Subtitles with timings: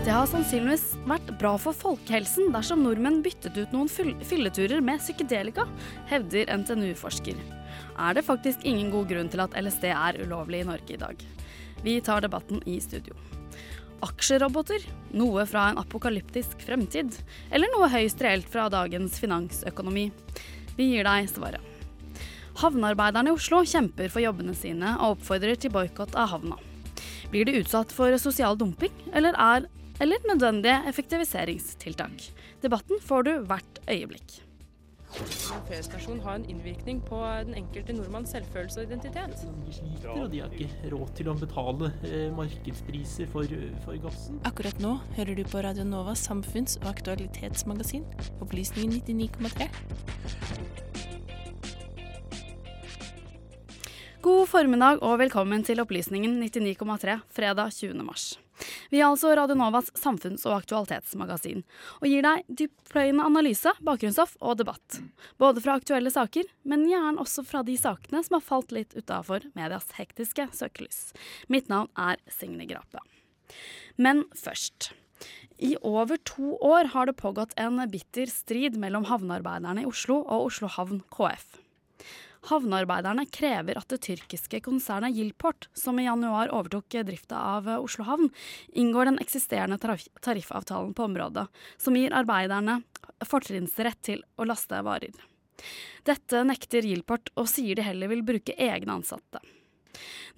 [0.00, 3.88] Det har sannsynligvis vært bra for folkehelsen dersom nordmenn byttet ut noen
[4.24, 5.66] fylleturer med psykedelika,
[6.08, 7.36] hevder NTNU-forsker.
[8.00, 11.20] Er det faktisk ingen god grunn til at LSD er ulovlig i Norge i dag?
[11.84, 13.12] Vi tar debatten i studio.
[14.06, 14.86] Aksjeroboter,
[15.20, 17.18] noe fra en apokalyptisk fremtid,
[17.52, 20.06] eller noe høyst reelt fra dagens finansøkonomi?
[20.78, 21.60] Vi gir deg svaret.
[22.62, 26.56] Havnearbeiderne i Oslo kjemper for jobbene sine og oppfordrer til boikott av havna.
[27.28, 29.68] Blir de utsatt for sosial dumping, eller er
[30.00, 32.30] eller nødvendige effektiviseringstiltak.
[32.62, 34.40] Debatten får du hvert øyeblikk.
[35.10, 39.42] Feriestasjon har en innvirkning på den enkelte nordmanns selvfølelse og identitet.
[39.66, 44.38] De sliter, og de har ikke råd til å betale eh, markedspriser for, for gassen.
[44.46, 48.06] Akkurat nå hører du på Radio Novas samfunns- og aktualitetsmagasin,
[48.40, 49.66] Opplysningen 99,3.
[54.22, 58.04] God formiddag og velkommen til Opplysningen 99,3 fredag 20.
[58.04, 58.36] mars.
[58.90, 61.62] Vi er altså Radionovas samfunns- og aktualitetsmagasin,
[62.00, 65.00] og gir deg dyptpløyende analyse, bakgrunnsstoff og debatt.
[65.38, 69.46] Både fra aktuelle saker, men gjerne også fra de sakene som har falt litt utafor
[69.54, 71.12] medias hektiske søkelys.
[71.48, 73.02] Mitt navn er Signe Grape.
[73.96, 74.92] Men først.
[75.60, 80.48] I over to år har det pågått en bitter strid mellom havnearbeiderne i Oslo og
[80.48, 81.60] Oslo Havn KF.
[82.48, 88.30] Havnearbeiderne krever at det tyrkiske konsernet Yilport, som i januar overtok drifta av Oslo havn,
[88.72, 89.76] inngår den eksisterende
[90.24, 91.46] tariffavtalen på området,
[91.76, 92.80] som gir arbeiderne
[93.28, 95.12] fortrinnsrett til å laste varer.
[96.08, 99.42] Dette nekter Yilport, og sier de heller vil bruke egne ansatte.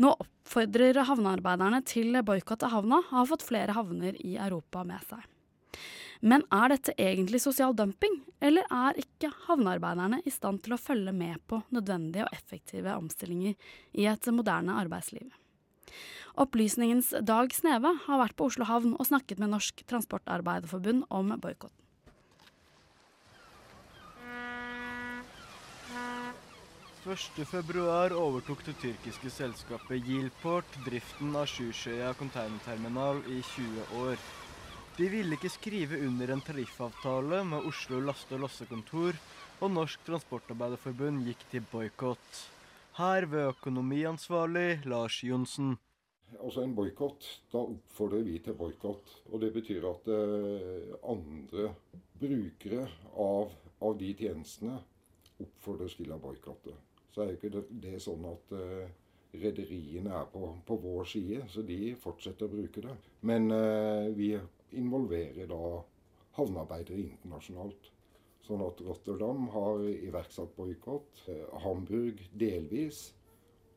[0.02, 5.06] Nå oppfordrer havnearbeiderne til boikott av havna, og har fått flere havner i Europa med
[5.06, 5.31] seg.
[6.22, 11.10] Men er dette egentlig sosial dumping, eller er ikke havnearbeiderne i stand til å følge
[11.10, 13.56] med på nødvendige og effektive omstillinger
[13.98, 15.32] i et moderne arbeidsliv?
[16.38, 21.82] Opplysningens Dag Sneve har vært på Oslo havn og snakket med Norsk Transportarbeiderforbund om boikotten.
[27.50, 34.22] februar overtok det tyrkiske selskapet Yilport driften av Sjusjøya containerterminal i 20 år.
[34.92, 39.16] De ville ikke skrive under en tariffavtale med Oslo laste- og lossekontor,
[39.64, 42.42] og Norsk Transportarbeiderforbund gikk til boikott.
[42.98, 45.78] Her ved økonomiansvarlig Lars Johnsen.
[46.36, 49.16] Altså En boikott, da oppfordrer vi til boikott.
[49.32, 51.72] Og det betyr at eh, andre
[52.20, 52.86] brukere
[53.16, 54.76] av, av, de tjenestene
[55.40, 56.76] oppfordres til å boikotte.
[57.14, 58.88] Så er jo ikke det, det sånn at eh,
[59.40, 62.98] rederiene er på, på, vår side, så de fortsetter å bruke det.
[63.24, 64.34] Men eh, vi
[64.78, 65.80] involverer da
[66.36, 67.90] havnearbeidere internasjonalt.
[68.42, 71.24] Sånn at Rotterdam har iverksatt boikott.
[71.62, 73.10] Hamburg delvis.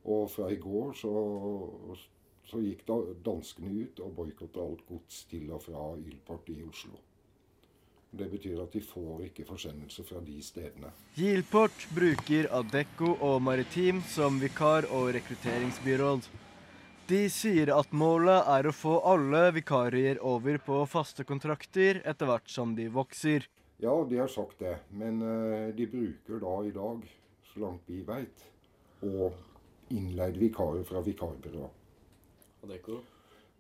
[0.06, 1.12] Og fra i går så,
[2.46, 7.02] så gikk da danskene ut og boikotta alt gods til og fra Ylport i Oslo.
[8.16, 10.94] Det betyr at de får ikke forsendelse fra de stedene.
[11.18, 16.30] Gilport bruker Adecco og Maritim som vikar- og rekrutteringsbyråd.
[17.06, 22.50] De sier at målet er å få alle vikarier over på faste kontrakter etter hvert
[22.50, 23.44] som de vokser.
[23.78, 24.72] Ja, de har sagt det.
[24.90, 27.04] Men uh, de bruker da i dag,
[27.52, 28.48] så langt vi veit,
[29.06, 29.36] og
[29.94, 31.68] innleide vikarer fra vikarbyrå.
[32.66, 32.98] Adecco?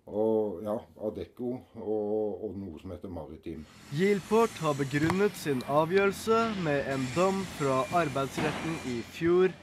[0.09, 1.51] Og ja, Adecco
[1.81, 3.61] og, og, noe som heter Maritim.
[3.93, 9.53] Gilport har begrunnet sin avgjørelse med en dom fra arbeidsretten i fjor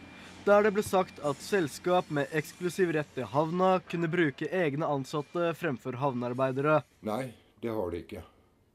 [0.47, 5.53] der det ble sagt at selskap med eksklusiv rett til havna kunne bruke egne ansatte
[5.59, 6.81] fremfor havnearbeidere.
[7.07, 8.23] Nei, det har de ikke.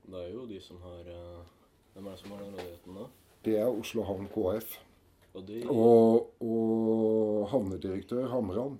[0.08, 1.46] Det er jo de som har uh,
[1.94, 3.08] Hvem er det som har den rådigheten da?
[3.48, 4.75] Det er Oslo Havn KF.
[5.34, 5.64] Og, de...
[5.69, 8.78] og, og havnedirektør Hamran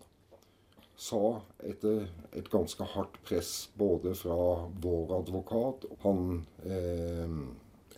[0.98, 2.07] sa etter
[2.38, 4.38] et ganske hardt press både fra
[4.81, 6.24] vår advokat og han
[6.66, 7.36] eh,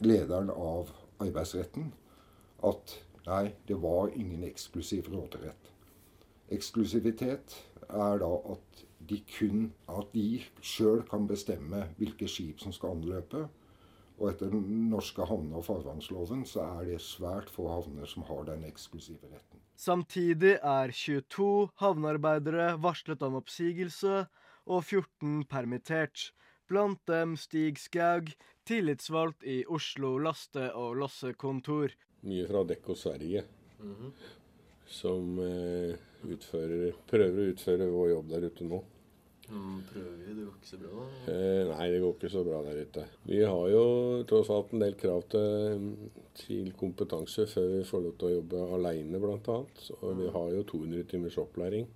[0.04, 0.92] lederen av
[1.24, 1.92] arbeidsretten,
[2.64, 2.98] at
[3.30, 5.72] nei, det var ingen eksklusiv råderett.
[6.50, 7.56] Eksklusivitet
[7.90, 13.46] er da at de kun at de sjøl kan bestemme hvilke skip som skal anløpe.
[14.20, 18.44] Og etter den norske havne- og farvannsloven så er det svært få havner som har
[18.50, 19.62] den eksklusive retten.
[19.80, 24.26] Samtidig er 22 havnearbeidere varslet om oppsigelse
[24.68, 26.34] og 14 permittert.
[26.68, 28.34] Blant dem Stig Skaug,
[28.68, 31.96] tillitsvalgt i Oslo laste- og lossekontor.
[32.28, 33.46] Mye fra Dekko Sverige.
[34.90, 35.96] Som eh,
[36.28, 38.80] utfører, prøver å utføre vår jobb der ute nå.
[39.50, 40.90] Mm, prøver det går ikke så bra.
[40.96, 41.34] da.
[41.34, 43.06] Eh, nei, det går ikke så bra der ute.
[43.26, 43.86] Vi har jo
[44.30, 45.88] tross alt en del krav til,
[46.38, 49.58] til kompetanse før vi får lov til å jobbe aleine, bl.a.
[50.02, 51.88] Og vi har jo 200 timers opplæring.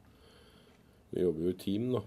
[1.13, 2.01] Vi jobber jo i team, da.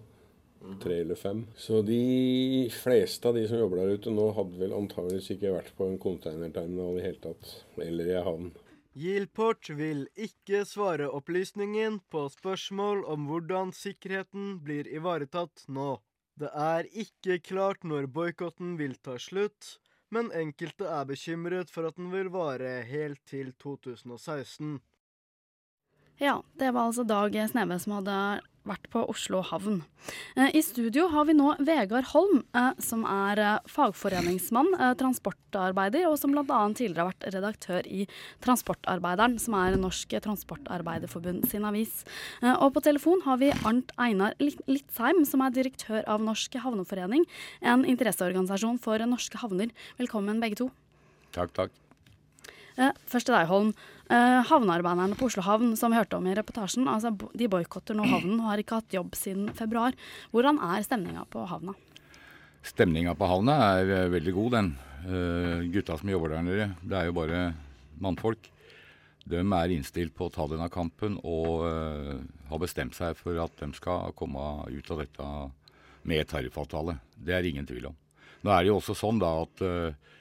[0.82, 1.46] Tre eller fem.
[1.56, 5.74] Så de fleste av de som jobber der ute nå, hadde vel antageligvis ikke vært
[5.78, 7.52] på en containerterminal i hele tatt.
[7.82, 8.50] Eller i havn.
[8.96, 15.98] Yieldport vil ikke svare opplysningen på spørsmål om hvordan sikkerheten blir ivaretatt nå.
[16.40, 19.76] Det er ikke klart når boikotten vil ta slutt,
[20.08, 24.78] men enkelte er bekymret for at den vil vare helt til 2016.
[26.16, 28.18] Ja, det var altså Dag Sneve som hadde
[28.66, 29.80] vært på Oslo havn.
[30.36, 36.18] Eh, I studio har vi nå Vegard Holm, eh, som er eh, fagforeningsmann, transportarbeider, og
[36.20, 36.44] som bl.a.
[36.76, 38.06] tidligere har vært redaktør i
[38.44, 42.04] Transportarbeideren, som er Norsk Transportarbeiderforbund sin avis.
[42.42, 47.26] Og på telefon har vi Arnt Einar Lit- Litzheim, som er direktør av Norsk havneforening,
[47.62, 49.72] en interesseorganisasjon for norske havner.
[50.00, 50.70] Velkommen begge to.
[51.36, 51.82] Takk, takk.
[53.08, 53.72] Først til deg, Holm.
[54.06, 58.06] Eh, havnearbeiderne på Oslo havn, som vi hørte om i reportasjen, altså, de boikotter nå
[58.06, 59.96] havnen og har ikke hatt jobb siden februar.
[60.30, 61.74] Hvordan er stemninga på havna?
[62.66, 64.74] Stemninga på havna er eh, veldig god, den.
[65.06, 67.42] Uh, gutta som jobber der nede, det er jo bare
[68.02, 68.48] mannfolk.
[69.26, 72.16] De er innstilt på å ta denne kampen og uh,
[72.50, 75.28] har bestemt seg for at de skal komme ut av dette
[76.06, 76.96] med tariffavtale.
[77.14, 77.96] Det er ingen tvil om.
[78.46, 80.15] Nå er det jo også sånn da at eh,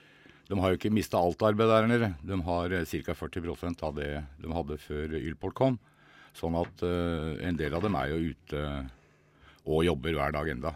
[0.50, 2.12] de har jo ikke mista alt arbeid der nede.
[2.22, 3.18] De har eh, ca.
[3.18, 4.12] 40% av det
[4.42, 5.80] de hadde før Ylport kom.
[6.36, 8.64] Sånn at uh, en del av dem er jo ute
[9.66, 10.74] og jobber hver dag enda.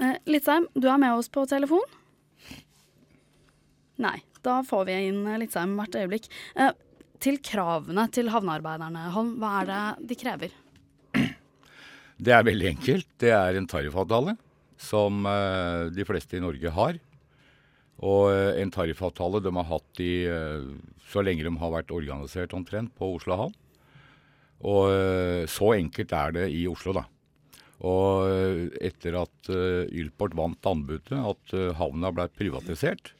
[0.00, 1.84] Eh, Litzheim, du er med oss på telefon?
[4.02, 4.18] Nei.
[4.42, 6.26] Da får vi inn eh, Litzheim hvert øyeblikk.
[6.58, 6.72] Eh,
[7.22, 10.56] til kravene til havnearbeiderne, Holm, hva er det de krever?
[12.22, 13.06] Det er veldig enkelt.
[13.18, 14.36] Det er en tariffavtale
[14.78, 16.98] som eh, de fleste i Norge har.
[18.02, 20.68] Og eh, en tariffavtale de har hatt i eh,
[21.12, 23.58] så lenge de har vært organisert omtrent på Oslo havn.
[24.62, 27.06] Og eh, så enkelt er det i Oslo, da.
[27.82, 33.10] Og etter at Ylport vant anbudet, at havna ble privatisert,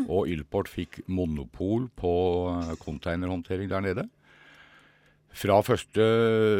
[0.00, 2.10] og Ylport fikk monopol på
[2.82, 4.08] containerhåndtering der nede,
[5.32, 5.98] fra 1.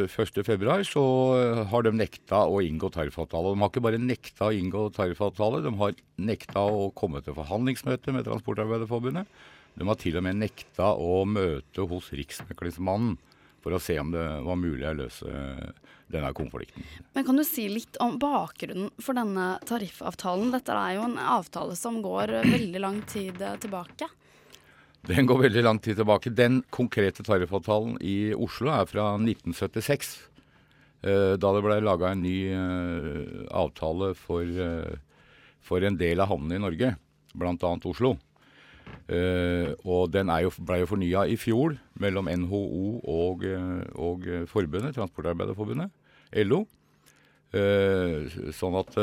[0.07, 0.41] 1.
[0.47, 1.03] februar så
[1.37, 3.51] eh, har de nekta å inngå tariffavtale.
[3.51, 8.15] De har ikke bare nekta å inngå tariffavtale, de har nekta å komme til forhandlingsmøte
[8.15, 9.27] med Transportarbeiderforbundet.
[9.75, 13.17] De har til og med nekta å møte hos Riksmeklingsmannen
[13.61, 15.31] for å se om det var mulig å løse
[16.11, 16.83] denne konflikten.
[17.13, 20.51] Men Kan du si litt om bakgrunnen for denne tariffavtalen?
[20.55, 24.09] Dette er jo en avtale som går veldig lang tid eh, tilbake.
[25.09, 26.29] Den går veldig lang tid tilbake.
[26.37, 30.11] Den konkrete tariffavtalen i Oslo er fra 1976.
[31.03, 34.99] eh, Da det ble laga en ny eh, avtale for, eh,
[35.59, 36.95] for en del av havnene i Norge,
[37.33, 37.77] bl.a.
[37.85, 38.17] Oslo.
[39.07, 42.61] Og den jo, ble jo fornya i fjor mellom NHO
[43.07, 43.45] og,
[43.95, 45.91] og forbundet, Transportarbeiderforbundet,
[46.43, 46.65] LO.
[48.51, 48.97] Sånn at,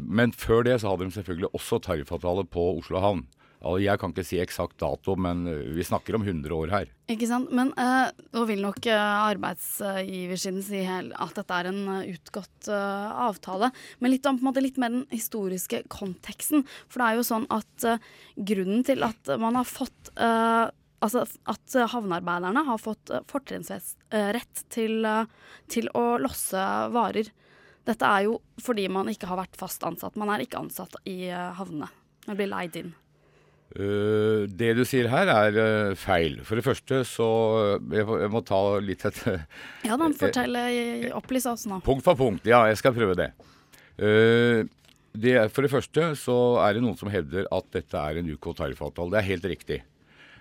[0.00, 3.26] men før det så hadde de selvfølgelig også tariffavtale på Oslo havn.
[3.60, 6.92] Jeg kan ikke si eksakt dato, men eh, vi snakker om 100 år her.
[7.12, 7.50] Ikke sant?
[7.52, 13.68] Men eh, nå vil nok eh, arbeidsgiversiden si at dette er en utgått avtale.
[14.00, 16.64] Men litt om måte litt mer den historiske konteksten.
[16.88, 17.88] For det er jo sånn at
[18.36, 20.12] grunnen til at man har fått
[21.00, 25.06] Altså at havnearbeiderne har fått fortrinnsrett til,
[25.72, 27.30] til å losse varer.
[27.88, 30.20] Dette er jo fordi man ikke har vært fast ansatt.
[30.20, 31.88] Man er ikke ansatt i havnene.
[32.28, 32.92] Man blir leid inn.
[33.70, 36.40] Eh, det du sier her er eh, feil.
[36.46, 37.26] For det første så
[37.94, 39.20] Jeg, må- jeg må ta litt et
[39.86, 41.78] Ja da, fortell, eh, opplys oss nå.
[41.86, 42.44] Punkt for punkt.
[42.50, 43.30] Ja, jeg skal prøve det.
[44.00, 44.64] Eh,
[45.14, 48.52] det for det første så er det noen som hevder at dette er en UK
[48.58, 49.10] tariffavtale.
[49.14, 49.80] Det er helt riktig.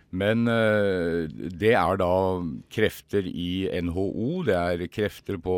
[0.09, 2.09] Men eh, det er da
[2.73, 5.53] krefter i NHO, det er krefter på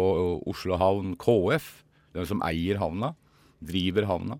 [0.51, 1.70] Oslo Havn KF,
[2.16, 3.13] den som eier havna,
[3.63, 4.40] driver havna.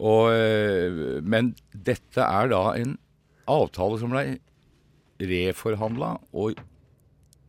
[0.00, 2.96] Og, eh, men dette er da en
[3.50, 4.38] avtale som ble
[5.20, 6.60] reforhandla og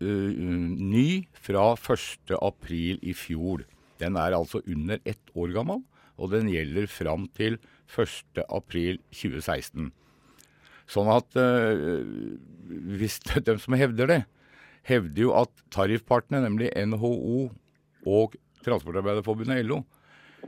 [0.01, 2.33] uh, ny fra 1.
[2.41, 3.63] april i fjor.
[4.01, 5.83] Den er altså under ett år gammel,
[6.19, 7.59] og den gjelder fram til
[7.95, 8.43] 1.
[8.49, 9.91] april 2016.
[10.91, 12.03] Sånn at uh,
[12.97, 14.21] hvis de som hevder det,
[14.89, 17.47] hevder jo at tariffpartene, nemlig NHO
[18.09, 19.83] og Transportarbeiderforbundet LO,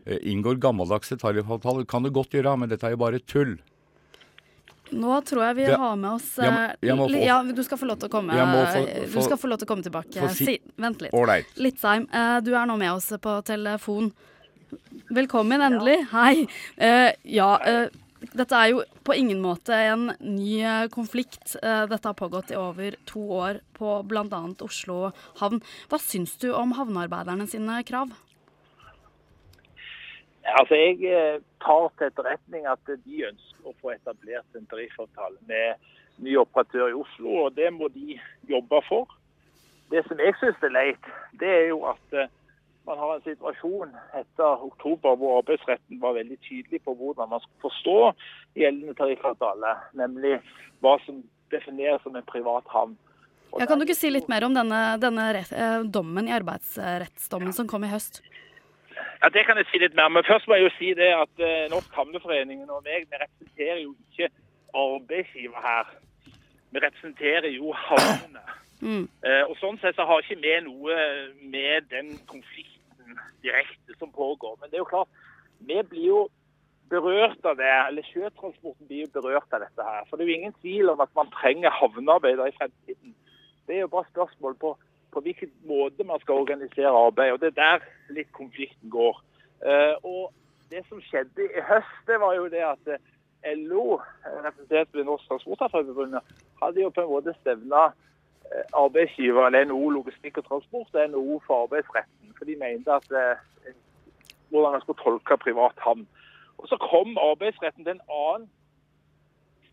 [0.06, 1.86] inngår gammeldagse tariffavtaler.
[1.88, 3.58] Kan det godt gjøre, men dette er jo bare tull.
[4.94, 7.42] Nå tror jeg vi Det- har med oss Jeg må- jeg må eh, få- Ja,
[7.44, 9.84] du skal få lov til å komme få- Du skal få lov til å komme
[9.84, 10.30] tilbake.
[10.36, 11.12] si- Si, vent litt.
[11.14, 11.46] Right.
[11.56, 14.12] Litzheim, eh, du er nå med oss på telefon.
[15.12, 16.08] Velkommen, endelig.
[16.10, 16.48] Hei.
[16.78, 17.90] Eh, ja, eh,
[18.36, 21.56] dette er jo på ingen måte en ny eh, konflikt.
[21.64, 24.56] Eh, dette har pågått i over to år på bl.a.
[24.62, 25.62] Oslo havn.
[25.90, 28.12] Hva syns du om havnearbeiderne sine krav?
[30.44, 35.80] Altså, Jeg eh, tar til etterretning at de ønsker å få etablert en tariffavtale med
[36.24, 38.20] ny operatør i Oslo, og det må de
[38.50, 39.08] jobbe for.
[39.92, 42.32] Det som jeg syns er leit, det er jo at eh,
[42.88, 47.70] man har en situasjon etter oktober hvor arbeidsretten var veldig tydelig på hvordan man skulle
[47.70, 47.98] forstå
[48.60, 50.36] gjeldende tariffavtale, nemlig
[50.84, 51.24] hva som
[51.54, 52.98] defineres som en privat havn.
[53.54, 57.70] Ja, kan du ikke si litt mer om denne, denne eh, dommen i arbeidsrettsdommen som
[57.70, 58.24] kom i høst?
[59.22, 60.10] Ja, Det kan jeg si litt mer.
[60.10, 63.82] Men først må jeg jo si det at eh, Norsk Havneforening og meg, vi representerer
[63.84, 64.30] jo ikke
[64.74, 65.96] arbeidsgiver her.
[66.74, 68.44] Vi representerer jo havnene.
[68.82, 69.08] Mm.
[69.26, 70.96] Eh, og Sånn sett så har ikke vi noe
[71.42, 74.58] med den konflikten direkte som pågår.
[74.60, 75.12] Men det er jo klart,
[75.64, 76.22] vi blir jo
[76.92, 77.74] berørt av det.
[77.88, 80.08] Eller sjøtransporten blir jo berørt av dette her.
[80.10, 83.16] For det er jo ingen tvil om at man trenger havnearbeidere i fremtiden.
[83.68, 84.74] Det er jo bare spørsmål på,
[85.14, 87.32] på hvilken måte man skal organisere arbeid.
[87.32, 89.22] og Det er der litt konflikten går.
[89.66, 90.34] Eh, og
[90.70, 94.00] Det som skjedde i høst, det var jo det at eh, LO,
[94.46, 96.16] representert ved Norsk Transportarbeiderforbund,
[96.64, 101.42] hadde jo på en måte stevna eh, arbeidsgiver, eller NHO Logistikk og Transport og NHO
[101.48, 102.34] for arbeidsretten.
[102.38, 103.12] For de mente at
[104.50, 106.08] hvordan man skulle tolke privat havn.
[106.58, 108.50] Og Så kom arbeidsretten til en annen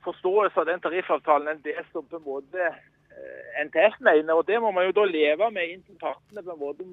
[0.04, 2.70] forståelse av den tariffavtalen enn det som på en måte
[3.67, 4.35] NTF mener.
[4.35, 6.89] og Det må man jo da leve med inntil partene på en måte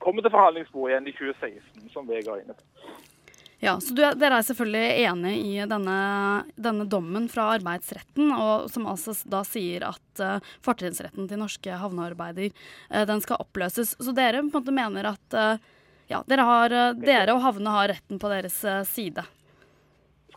[0.00, 2.90] kommer til forhandlingsbordet igjen i 2016, som Vegard er inne på.
[3.60, 5.96] Ja, så du, Dere er selvfølgelig enig i denne,
[6.56, 12.48] denne dommen fra arbeidsretten, og som altså da sier at uh, fortrinnsretten til norske havnearbeider
[12.48, 13.92] uh, den skal oppløses.
[14.00, 15.60] Så dere på en måte mener at uh,
[16.08, 18.56] ja, dere, har, uh, dere og havnene har retten på deres
[18.88, 19.28] side?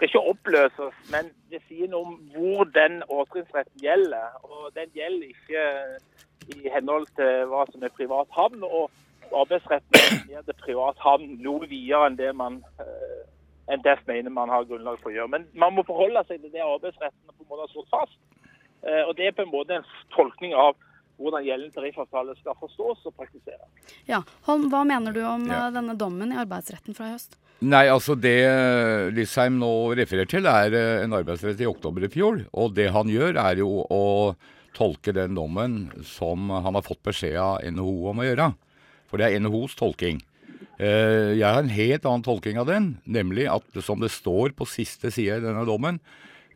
[0.03, 4.33] Skal ikke oppløses, men det sier noe om hvor den åtrinnsretten gjelder.
[4.43, 8.63] Og den gjelder ikke i henhold til hva som er privat havn.
[8.67, 8.91] og
[9.31, 12.59] arbeidsretten gjør det privat havn noe videre enn det man
[13.71, 15.31] enn det mener man har grunnlag for å gjøre.
[15.37, 18.19] Men man må forholde seg til det arbeidsretten på en måte har slått fast.
[18.83, 20.75] Eh, og Det er på en måte en tolkning av
[21.19, 23.67] hvordan gjeldende tariffavtale skal forstås og praktiseres.
[24.09, 25.67] Ja, Holm, Hva mener du om Ja.
[25.67, 27.37] uh, denne dommen i arbeidsretten fra i høst?
[27.63, 32.41] Nei, altså det Lysheim nå refererer til, er eh, en arbeidsrett i oktober i fjor.
[32.59, 34.35] Og det han gjør, er jo å
[34.75, 38.49] tolke den dommen som han har fått beskjed av NHO om å gjøre.
[39.07, 40.19] For det er NHOs tolking.
[40.79, 44.67] Eh, Jeg har en helt annen tolking av den, nemlig at som det står på
[44.67, 46.01] siste side i denne dommen,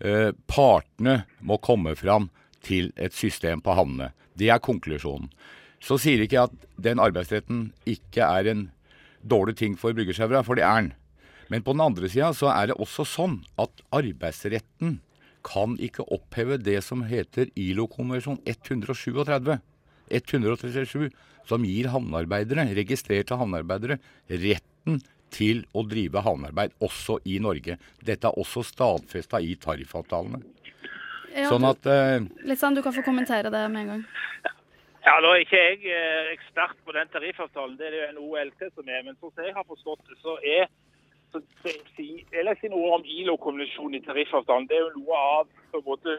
[0.02, 2.30] eh, partene må komme fram
[2.66, 4.12] til et system på havnene.
[4.38, 5.30] Det er konklusjonen.
[5.84, 8.64] Så sier ikke jeg at den arbeidsretten ikke er en
[9.22, 10.94] dårlig ting for bryggersjauere, for det er den.
[11.52, 14.98] Men på den andre sida så er det også sånn at arbeidsretten
[15.48, 19.58] kan ikke oppheve det som heter ILO-konvensjon 137.
[20.08, 21.12] 137,
[21.48, 24.00] som gir havnearbeidere, registrerte havnearbeidere,
[24.32, 25.00] retten
[25.34, 27.78] til å drive havnearbeid også i Norge.
[28.04, 30.42] Dette er også stadfesta i tariffavtalene.
[31.36, 34.04] Ja, Sånn at eh, Litt sånn, Du kan få kommentere det med en gang.
[35.08, 38.24] Ja, Nå er ikke jeg eh, ekspert på den tariffavtalen, det er det jo en
[38.26, 39.04] OLT som er.
[39.06, 40.68] Men sånn som jeg har forstått det, så er
[41.32, 44.68] så, så, si, Jeg legger ikke noe om ILO-konvensjonen i tariffavtalen.
[44.68, 46.18] Det er jo noe av på en måte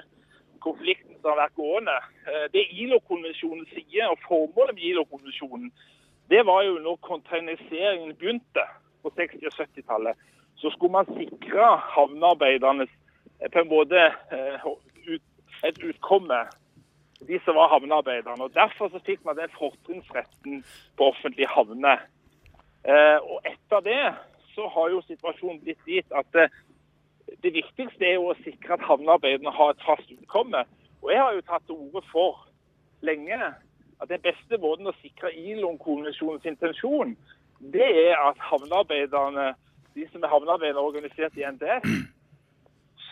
[0.65, 1.97] konflikten som har vært gående.
[2.29, 5.71] Eh, Det ILO-konvensjonen sier, og formålet med ILO-konvensjonen,
[6.29, 8.65] det var jo når containeriseringen begynte
[9.03, 10.17] på 60- og 70-tallet.
[10.61, 12.91] Så skulle man sikre havnearbeidernes
[13.53, 14.01] på en måte
[14.35, 14.67] eh,
[15.67, 16.41] et utkomme
[17.27, 18.45] de som var havnearbeiderne.
[18.45, 20.65] Og Derfor så fikk man den fortrinnsretten
[20.97, 22.05] på offentlige havner.
[22.85, 24.03] Eh, og etter det
[24.55, 26.53] så har jo situasjonen blitt dit at eh,
[27.43, 30.63] det viktigste er jo å sikre at havnearbeiderne har et fast utkomme.
[31.03, 32.45] Og jeg har jo tatt til orde for
[33.03, 33.39] lenge
[33.99, 37.17] at den beste måten å sikre ILO-konvensjonens intensjon,
[37.59, 39.53] det er at havnearbeiderne,
[39.95, 41.87] de som er havnearbeidere organisert i NTF,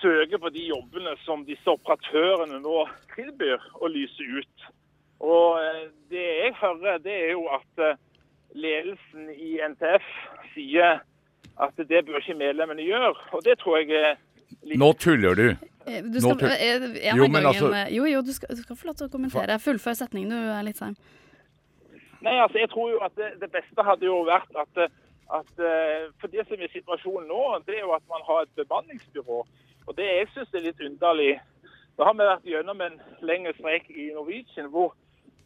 [0.06, 2.84] søker på de jobbene som disse operatørene nå
[3.16, 4.66] tilbyr å lyse ut.
[5.26, 7.96] Og eh, det jeg hører, det er jo at eh,
[8.54, 10.06] ledelsen i NTF
[10.54, 11.00] sier
[11.66, 13.14] at det bør ikke medlemmene gjøre.
[13.34, 14.18] Og det tror jeg er
[14.62, 15.46] litt Nå tuller du.
[15.86, 18.62] Eh, Du Nå skal, tull- eh, en Jo, men altså- jo, jo, du skal, du
[18.62, 19.58] skal få lov til å kommentere.
[19.62, 20.96] Fullfør setningen, du er litt sein.
[22.22, 24.90] Nei, altså jeg tror jo at det, det beste hadde jo vært at,
[25.38, 25.50] at
[26.20, 29.40] For det som er situasjonen nå, det er jo at man har et bemanningsbyrå.
[29.86, 31.32] Og det jeg syns er litt underlig
[31.96, 34.90] Da har vi vært gjennom en lengre streik i Norwegian hvor,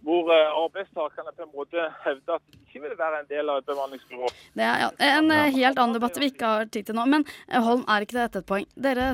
[0.06, 3.60] hvor eh, arbeidstakerne på en måte hevder at de ikke vil være en del av
[3.60, 4.30] et bemanningsbyrå.
[4.58, 7.04] Det er ja, en eh, helt annen debatt vi ikke har tid til nå.
[7.12, 8.66] Men eh, Holm, er ikke dette et poeng?
[8.74, 9.12] Dere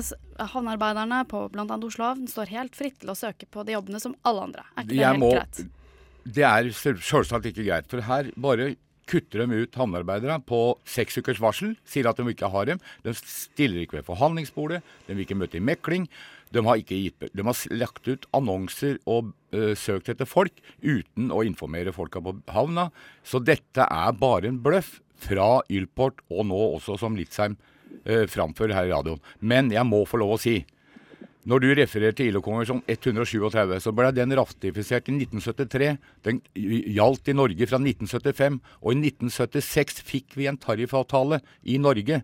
[0.53, 1.67] havnearbeiderne på bl.a.
[1.77, 4.65] Oslo havn står helt fritt til å søke på de jobbene som alle andre.
[4.73, 5.63] Er ikke det Jeg helt må, greit?
[6.37, 7.85] det er selvsagt ikke greit.
[7.91, 8.71] For her bare
[9.07, 11.75] kutter de ut havnearbeidere på seks ukers varsel.
[11.87, 12.81] Sier at de ikke har dem.
[13.05, 14.83] De stiller ikke ved forhandlingsbordet.
[15.07, 16.07] De vil ikke møte i mekling.
[16.55, 21.43] De har, gitt, de har lagt ut annonser og ø, søkt etter folk uten å
[21.47, 22.87] informere folka på havna.
[23.27, 27.57] Så dette er bare en bløff fra Ylport, og nå også som Litzheim
[28.05, 29.23] øh, framfører her i radioen.
[29.39, 30.61] Men jeg må få lov å si
[31.47, 35.93] når du refererer til ILO-konvensjon 137, så ble den ratifisert i 1973.
[36.27, 42.19] Den gjaldt i Norge fra 1975, og i 1976 fikk vi en tariffavtale i Norge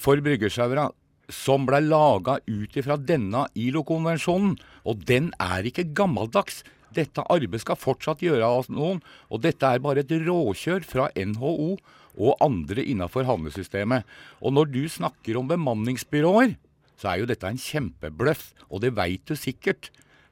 [0.00, 0.88] for bryggesjauere
[1.32, 4.56] som ble laga ut ifra denne ILO-konvensjonen.
[4.88, 6.62] Og den er ikke gammeldags.
[6.96, 11.74] Dette arbeidet skal fortsatt gjøre av noen, og dette er bare et råkjør fra NHO
[12.16, 14.06] og andre innafor havnesystemet.
[14.40, 16.56] Og når du snakker om bemanningsbyråer,
[16.96, 19.90] så er jo dette en kjempebløff, og det veit du sikkert.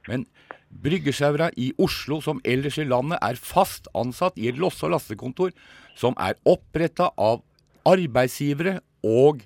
[0.09, 0.25] Men
[0.69, 5.53] bryggesjauere i Oslo som ellers i landet er fast ansatt i et losse- og lastekontor
[5.97, 7.43] som er oppretta av
[7.87, 9.45] arbeidsgivere og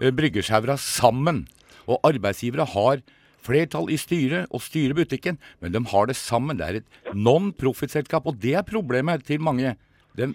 [0.00, 1.44] eh, bryggesjauere sammen.
[1.86, 3.04] Og arbeidsgivere har
[3.46, 6.58] flertall i styret og styrer butikken, men de har det sammen.
[6.58, 9.76] Det er et non-profit-selskap, og det er problemet til mange.
[10.18, 10.32] De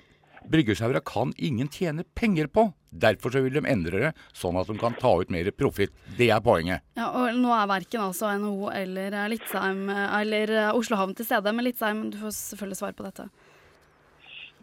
[0.52, 2.72] Bryggesjauere kan ingen tjene penger på.
[2.92, 5.94] Derfor så vil de endre det, sånn at de kan ta ut mer profitt.
[6.18, 6.84] Det er poenget.
[7.00, 11.28] Ja, og nå er verken altså NHO eller eh, eh, eller eh, Oslo havn til
[11.30, 13.30] stede, men Litzheim, du får selvfølgelig svar på dette.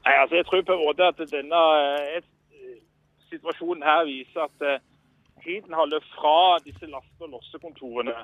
[0.05, 1.62] Nei, altså Jeg tror på en måte at denne
[2.19, 2.29] et,
[3.33, 4.81] situasjonen her viser at uh,
[5.45, 8.14] tiden har løpt fra disse laste- og lossekontorene.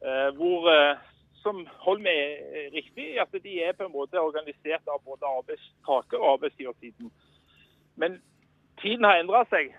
[0.00, 0.96] Uh, hvor, uh,
[1.42, 6.32] som holder med riktig at de er på en måte organisert av både arbeidstaker- og
[6.34, 7.12] arbeidsgiversiden.
[8.00, 8.20] Men
[8.82, 9.72] tiden har endra seg.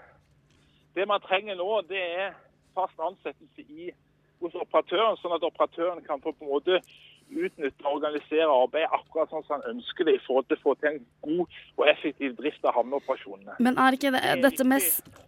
[0.95, 2.33] Det man trenger nå, det er
[2.75, 3.91] fast ansettelse i,
[4.41, 6.81] hos operatøren, sånn at operatøren kan på en måte
[7.31, 10.75] utnytte og organisere arbeidet akkurat sånn som han ønsker det, i forhold til å få
[10.79, 13.57] til en god og effektiv drift av havneoperasjonene.
[13.63, 14.87] Men er ikke det, dette med,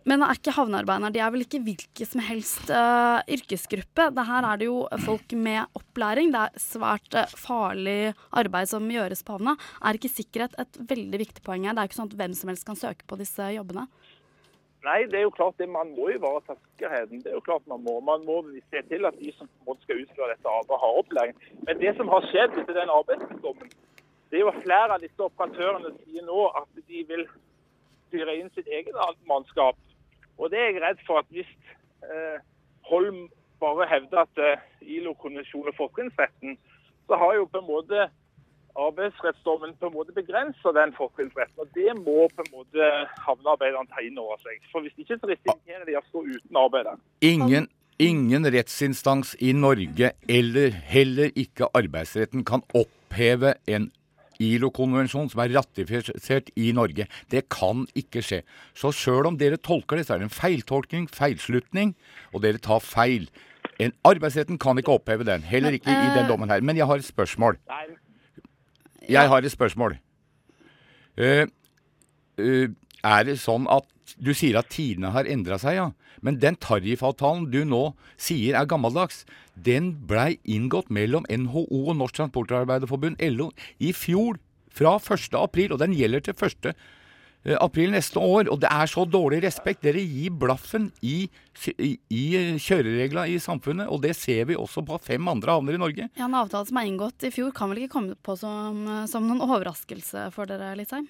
[0.09, 4.09] men er ikke havnearbeidere De er vel ikke hvilken som helst uh, yrkesgruppe?
[4.15, 6.33] Det her er det jo folk med opplæring.
[6.33, 9.55] Det er svært eh, farlig arbeid som gjøres på havna.
[9.83, 11.77] Er ikke sikkerhet et veldig viktig poeng her?
[11.77, 13.87] Det er ikke sånn at hvem som helst kan søke på disse jobbene.
[14.83, 17.21] Nei, det er jo klart det man må ivareta sikkerheten.
[17.23, 18.41] Det er jo klart Man må Man må
[18.71, 19.47] se til at de som
[19.81, 21.35] skal utføre dette arbeidet, har opplæring.
[21.67, 23.71] Men det som har skjedd etter den arbeidsdommen,
[24.29, 27.23] det er jo flere av disse operatørene sier nå at de vil
[28.07, 28.97] styre inn sitt eget
[29.29, 29.79] mannskap.
[30.37, 31.51] Og det er jeg redd for at hvis
[32.03, 32.41] eh,
[32.89, 33.29] Holm
[33.63, 36.57] bare hevder at eh, ILO-konvensjonen og fortrinnsretten,
[37.07, 38.09] så har jo på en måte
[38.79, 41.61] arbeidsrettsdommen på en måte begrenser den fortrinnsretten.
[41.61, 42.89] Og det må på en måte
[43.25, 44.61] havnearbeiderne ta inn over seg.
[44.71, 46.91] For hvis ikke så risikerer de å stå uten arbeid.
[47.25, 47.69] Ingen,
[48.01, 53.91] ingen rettsinstans i Norge, eller heller ikke arbeidsretten, kan oppheve en
[54.41, 57.05] ILO-konvensjon som er ratifisert i Norge.
[57.31, 58.41] Det kan ikke skje.
[58.77, 61.93] Så sjøl om dere tolker det, så er det en feiltolkning, feilslutning,
[62.33, 63.29] og dere tar feil.
[63.81, 66.61] En arbeidsretten kan ikke oppheve den, heller ikke i den dommen her.
[66.65, 67.61] Men jeg har et spørsmål.
[69.09, 69.97] Jeg har et spørsmål.
[71.19, 71.45] Uh,
[72.39, 72.67] uh,
[73.03, 73.89] er det sånn at
[74.19, 75.85] Du sier at tidene har endra seg, ja.
[76.21, 79.23] Men den tariffavtalen du nå sier er gammeldags,
[79.55, 84.37] den blei inngått mellom NHO og Norsk Transportarbeiderforbund, LO, i fjor.
[84.73, 85.35] Fra 1.
[85.39, 86.73] april, og den gjelder til 1.
[87.45, 88.49] eh, april neste år.
[88.51, 89.83] Og det er så dårlig respekt.
[89.85, 91.29] Dere gir blaffen i,
[91.77, 92.23] i, i
[92.57, 96.09] kjørereglene i samfunnet, og det ser vi også på fem andre havner i Norge.
[96.19, 99.27] Ja, En avtale som er inngått i fjor, kan vel ikke komme på som, som
[99.27, 101.09] noen overraskelse for dere, Litzheim?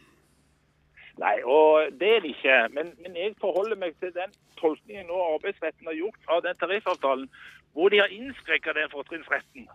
[1.22, 2.58] Nei, og det er det ikke.
[2.74, 7.28] Men, men jeg forholder meg til den tolkningen nå arbeidsretten har gjort av den tariffavtalen,
[7.74, 9.68] hvor de har innskrekka den fortrinnsretten.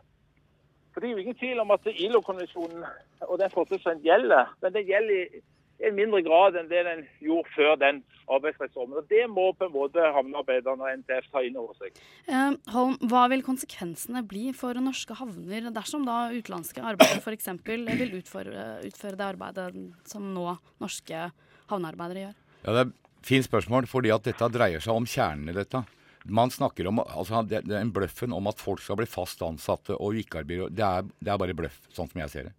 [0.93, 2.83] For Det er jo ingen tvil om at ILO-konvensjonen
[3.29, 4.51] og den fortrinnsretten gjelder.
[4.63, 5.43] Men den gjelder i
[5.79, 8.99] en mindre grad enn det den gjorde før den arbeidsreformen.
[9.01, 11.99] Og Det må på en måte havnearbeiderne og NTF ta inn over seg.
[12.27, 17.51] Eh, Holm, hva vil konsekvensene bli for norske havner dersom da utenlandske arbeidere f.eks.
[17.65, 19.69] vil utføre, utføre det arbeidet
[20.09, 21.29] som nå norske
[21.71, 22.41] havnearbeidere gjør?
[22.65, 25.85] Ja, Det er fint spørsmål, fordi at dette dreier seg om kjernen i dette.
[26.29, 29.41] Man snakker om, altså det, det er en bløffen om at folk skal bli fast
[29.47, 30.67] ansatte og vikarbyrå.
[30.75, 32.57] Det er, det er bare bløff, sånn som jeg ser det.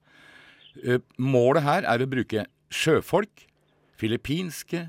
[0.80, 3.46] Eh, målet her er å bruke sjøfolk,
[4.00, 4.88] filippinske,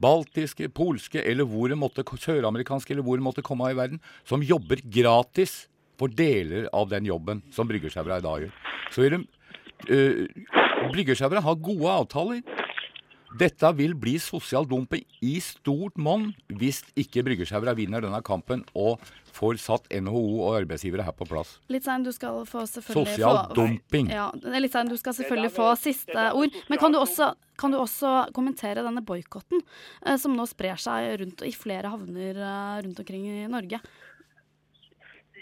[0.00, 4.00] baltiske, polske eller hvor det måtte, søramerikanske eller hvor det måtte komme av i verden,
[4.24, 5.66] som jobber gratis
[6.00, 8.54] for deler av den jobben som bryggersjauere i dag gjør.
[8.90, 10.24] Så uh,
[10.90, 12.40] bryggersjauere har gode avtaler.
[13.38, 18.98] Dette vil bli sosial dumping i stort monn hvis ikke bryggersjauere vinner denne kampen og
[19.30, 21.54] får satt NHO og arbeidsgivere her på plass.
[21.70, 24.10] Litt sein, du skal få selvfølgelig Sosial få, dumping.
[24.10, 24.26] Ja,
[24.58, 26.58] litt sein, du skal selvfølgelig få siste ord.
[26.68, 31.14] Men kan du også, kan du også kommentere denne boikotten eh, som nå sprer seg
[31.22, 33.78] rundt i flere havner eh, rundt omkring i Norge?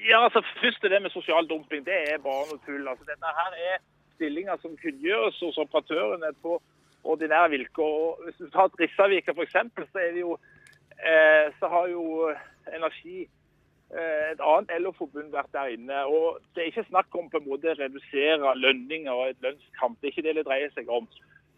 [0.04, 1.88] Ja, altså Først det med sosial dumping.
[1.88, 2.84] Det er bare noe tull.
[2.84, 3.80] Altså, dette her er
[4.18, 6.60] stillinger som kunngjøres hos operatørene på
[7.14, 8.22] ordinære vilkår.
[8.24, 9.56] Hvis du tar Drissavika f.eks.,
[9.92, 10.04] så
[11.10, 12.04] eh, så har jo
[12.74, 16.04] Energi eh, et annet LO-forbund vært der inne.
[16.04, 19.98] og Det er ikke snakk om på en måte redusere lønninger og et lønnskamp.
[20.00, 21.08] Det er ikke det det dreier seg om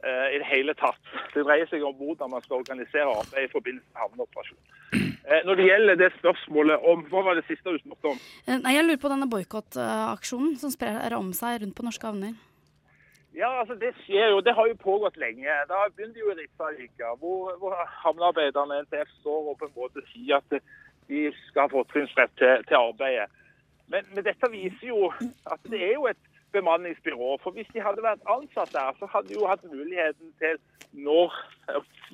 [0.04, 1.00] eh, i det hele tatt.
[1.34, 4.62] Det dreier seg om hvordan man skal organisere arbeid i forbindelse med havneoperasjon.
[5.30, 8.22] Eh, når det gjelder det spørsmålet om Hva var det siste du spurte om?
[8.46, 12.38] Eh, Nei, jeg lurer på denne boikottaksjonen som sprer om seg rundt på norske havner.
[13.34, 15.50] Ja, altså Det skjer jo, det har jo pågått lenge.
[15.70, 20.40] Da begynte jo i Ritsavika, hvor, hvor havnearbeiderne NTF står og på en måte sier
[20.40, 20.56] at
[21.10, 23.30] de skal ha fortrinnsrett til, til arbeidet.
[23.90, 25.08] Men, men, dette viser jo
[25.50, 26.20] at det er jo et
[26.54, 27.36] bemanningsbyrå.
[27.42, 30.58] For hvis de hadde vært ansatt der, så hadde de jo hatt muligheten til
[31.06, 31.34] når,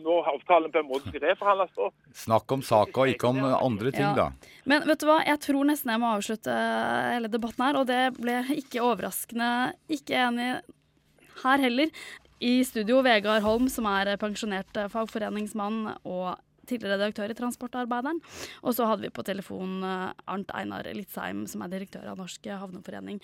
[0.05, 1.97] når avtalen på en måte skal reforhandles.
[2.27, 4.15] Snakk om saka, ikke om andre ting, Ja.
[4.17, 4.53] da.
[4.69, 7.87] Men vet du hva, jeg tror nesten jeg må avslutte eh, hele debatten her, og
[7.89, 9.51] det ble ikke overraskende
[9.89, 10.51] ikke enig
[11.45, 11.93] her heller.
[12.41, 16.37] I studio Vegard Holm, som er pensjonert eh, fagforeningsmann og
[16.69, 18.21] tidligere redaktør i Transportarbeideren.
[18.63, 22.51] Og så hadde vi på telefon eh, Arnt Einar Litzheim, som er direktør av Norsk
[22.51, 23.23] Havneforening.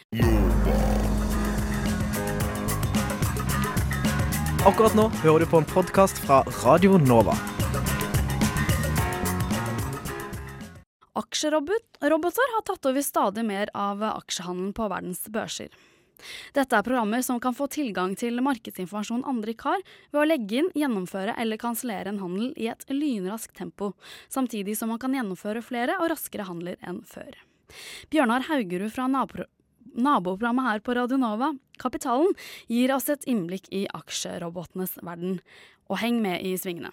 [4.63, 7.35] Akkurat nå hører du på en podkast fra Radio Nova.
[11.19, 15.75] Aksjeroboter har tatt over stadig mer av aksjehandelen på verdens børser.
[16.57, 20.61] Dette er programmer som kan få tilgang til markedsinformasjon andre ikke har, ved å legge
[20.61, 23.93] inn, gjennomføre eller kansellere en handel i et lynraskt tempo,
[24.33, 27.35] samtidig som man kan gjennomføre flere og raskere handler enn før.
[28.13, 29.47] Bjørnar Haugerud fra nabo
[29.93, 32.33] naboprogrammet her på Radio Nova, Kapitalen,
[32.71, 35.41] gir oss et innblikk i aksjerobotenes verden.
[35.91, 36.93] Og heng med i svingene.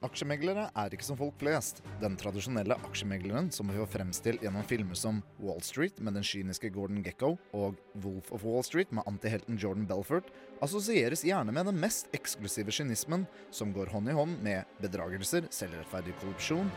[0.00, 1.82] Aksjemeglere er ikke som folk flest.
[2.00, 6.70] Den tradisjonelle aksjemegleren som vi har fremstilt gjennom filmer som Wall Street med den kyniske
[6.72, 10.30] Gordon Gekko og Wolf of Wall Street med antihelten Jordan Belfort,
[10.64, 16.14] assosieres gjerne med den mest eksklusive kynismen som går hånd i hånd med bedragelser, selvrettferdig
[16.22, 16.70] korrupsjon,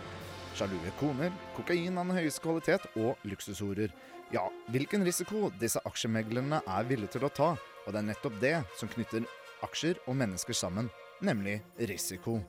[0.60, 3.94] sjalue koner, kokain av den høyeste kvalitet og luksushorer.
[4.36, 8.58] Ja, hvilken risiko disse aksjemeglerne er villige til å ta, og det er nettopp det
[8.76, 9.24] som knytter
[9.64, 10.92] aksjer og mennesker sammen,
[11.24, 12.42] nemlig risiko.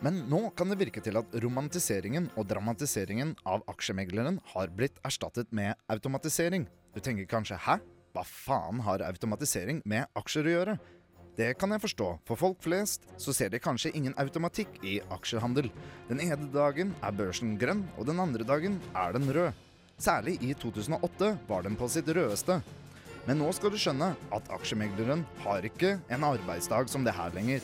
[0.00, 5.50] Men nå kan det virke til at romantiseringen og dramatiseringen av aksjemegleren har blitt erstattet
[5.52, 6.64] med automatisering.
[6.94, 7.80] Du tenker kanskje 'hæ?
[8.14, 10.78] Hva faen har automatisering med aksjer å gjøre?'
[11.36, 15.70] Det kan jeg forstå, for folk flest så ser de kanskje ingen automatikk i aksjehandel.
[16.08, 19.52] Den ene dagen er børsen grønn, og den andre dagen er den rød.
[19.98, 22.62] Særlig i 2008 var den på sitt rødeste.
[23.26, 27.60] Men nå skal du skjønne at aksjemegleren har ikke en arbeidsdag som det her lenger.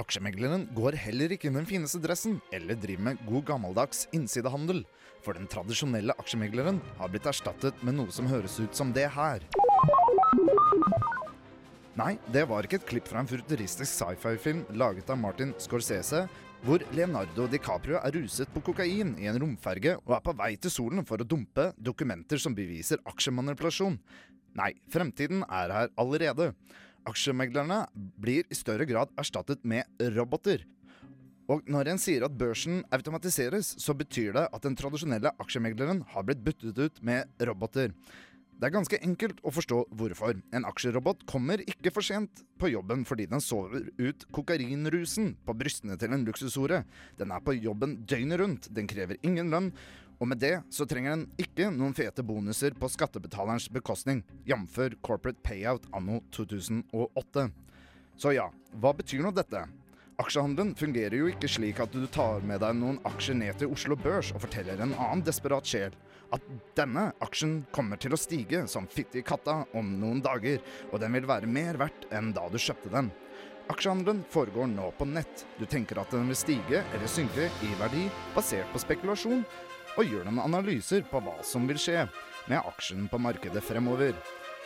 [0.00, 4.82] Aksjemegleren går heller ikke i den fineste dressen eller driver med god gammeldags innsidehandel.
[5.24, 9.46] For den tradisjonelle aksjemegleren har blitt erstattet med noe som høres ut som det her.
[11.94, 16.24] Nei, det var ikke et klipp fra en futuristisk sci-fi-film laget av Martin Scorsese,
[16.66, 20.72] hvor Leonardo DiCaprio er ruset på kokain i en romferge og er på vei til
[20.74, 24.00] solen for å dumpe dokumenter som beviser aksjemanipulasjon.
[24.58, 26.50] Nei, fremtiden er her allerede.
[27.08, 29.84] Aksjemeglerne blir i større grad erstattet med
[30.16, 30.64] roboter.
[31.52, 36.24] Og når en sier at børsen automatiseres, så betyr det at den tradisjonelle aksjemegleren har
[36.24, 37.92] blitt byttet ut med roboter.
[38.54, 40.38] Det er ganske enkelt å forstå hvorfor.
[40.54, 45.98] En aksjerobot kommer ikke for sent på jobben fordi den sover ut kokainrusen på brystene
[46.00, 46.84] til en luksushore.
[47.18, 49.72] Den er på jobben døgnet rundt, den krever ingen lønn,
[50.20, 54.78] Og med det så trenger en ikke noen fete bonuser på skattebetalerens bekostning, jf.
[55.02, 57.48] corporate payout anno 2008.
[58.16, 59.64] Så ja, hva betyr nå dette?
[60.22, 63.96] Aksjehandelen fungerer jo ikke slik at du tar med deg noen aksjer ned til Oslo
[63.98, 65.96] Børs og forteller en annen desperat sjel
[66.34, 66.46] at
[66.78, 71.18] denne aksjen kommer til å stige som fitte i katta om noen dager, og den
[71.18, 73.10] vil være mer verdt enn da du kjøpte den.
[73.72, 75.46] Aksjehandelen foregår nå på nett.
[75.58, 79.44] Du tenker at den vil stige eller synke i verdi basert på spekulasjon,
[79.94, 82.06] og gjør noen analyser på hva som vil skje
[82.50, 84.16] med aksjen på markedet fremover,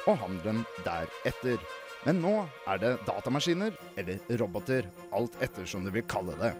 [0.09, 1.61] og handelen deretter.
[2.07, 2.35] Men nå
[2.71, 6.55] er det datamaskiner eller roboter, alt etter som du vil kalle det.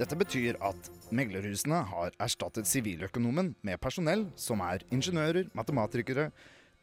[0.00, 6.30] Dette betyr at meglerhusene har erstattet siviløkonomen med personell som er ingeniører, matematikere,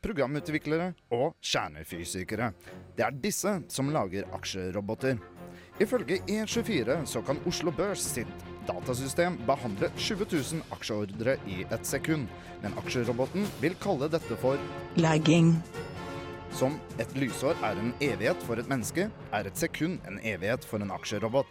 [0.06, 2.52] programutviklere og kjernefysikere.
[2.98, 5.18] Det er disse som lager aksjeroboter.
[5.82, 12.28] Ifølge E24 så kan Oslo Børs sitt datasystem behandle 20 000 aksjeordre i et sekund,
[12.64, 14.60] men aksjeroboten vil kalle dette for
[15.00, 15.56] Lagging.
[16.56, 20.82] Som et lysår er en evighet for et menneske, er et sekund en evighet for
[20.84, 21.50] en aksjerobot.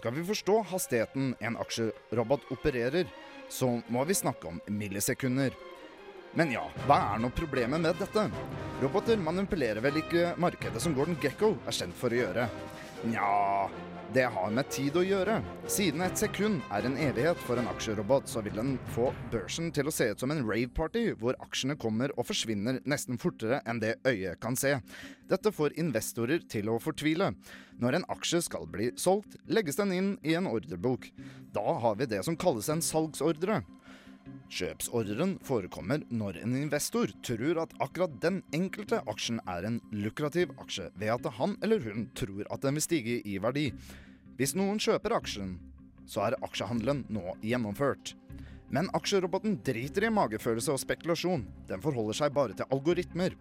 [0.00, 3.06] Skal vi forstå hastigheten en aksjerobot opererer,
[3.48, 5.54] så må vi snakke om millisekunder.
[6.34, 8.24] Men ja, hva er nå problemet med dette?
[8.82, 12.46] Roboter manipulerer vel ikke markedet som Gordon Gekko er kjent for å gjøre?
[13.12, 13.28] Nja,
[14.14, 15.38] det har med tid å gjøre.
[15.70, 19.88] Siden et sekund er en evighet for en aksjerobot, så vil den få børsen til
[19.88, 23.94] å se ut som en rave-party, hvor aksjene kommer og forsvinner nesten fortere enn det
[24.08, 24.74] øyet kan se.
[25.32, 27.30] Dette får investorer til å fortvile.
[27.80, 31.08] Når en aksje skal bli solgt, legges den inn i en ordrebok.
[31.54, 33.62] Da har vi det som kalles en salgsordre.
[34.52, 40.90] Kjøpsordren forekommer når en investor tror at akkurat den enkelte aksjen er en lukrativ aksje,
[41.00, 43.70] ved at han eller hun tror at den vil stige i verdi.
[44.36, 45.56] Hvis noen kjøper aksjen,
[46.08, 48.14] så er aksjehandelen nå gjennomført.
[48.72, 51.44] Men aksjeroboten driter i magefølelse og spekulasjon.
[51.68, 53.36] Den forholder seg bare til algoritmer.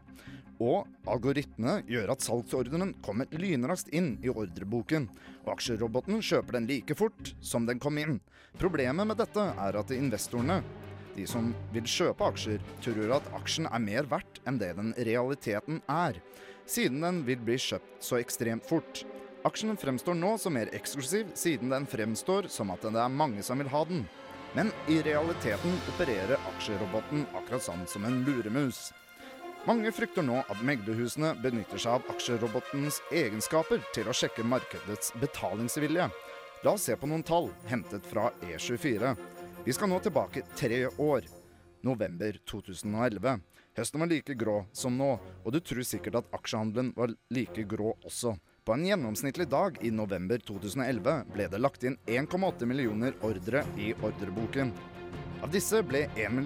[0.61, 5.07] Og algoritmene gjør at salgsordren kommer lynraskt inn i ordreboken,
[5.45, 8.19] og aksjeroboten kjøper den like fort som den kom inn.
[8.59, 10.59] Problemet med dette er at investorene,
[11.15, 15.81] de som vil kjøpe aksjer, tror at aksjen er mer verdt enn det den realiteten
[15.91, 16.19] er,
[16.65, 19.03] siden den vil bli kjøpt så ekstremt fort.
[19.47, 23.57] Aksjen fremstår nå som mer eksklusiv, siden den fremstår som at det er mange som
[23.59, 24.05] vil ha den.
[24.53, 28.91] Men i realiteten opererer aksjeroboten akkurat sånn som en luremus.
[29.61, 36.07] Mange frykter nå at meglerhusene benytter seg av aksjerobotens egenskaper til å sjekke markedets betalingsvilje.
[36.65, 39.11] La oss se på noen tall hentet fra E24.
[39.61, 41.29] Vi skal nå tilbake tre år.
[41.85, 43.37] November 2011.
[43.77, 45.11] Høsten var like grå som nå,
[45.45, 48.33] og du tror sikkert at aksjehandelen var like grå også.
[48.65, 53.93] På en gjennomsnittlig dag i november 2011 ble det lagt inn 1,8 millioner ordre i
[53.93, 54.73] ordreboken.
[55.41, 56.41] Av disse ble 1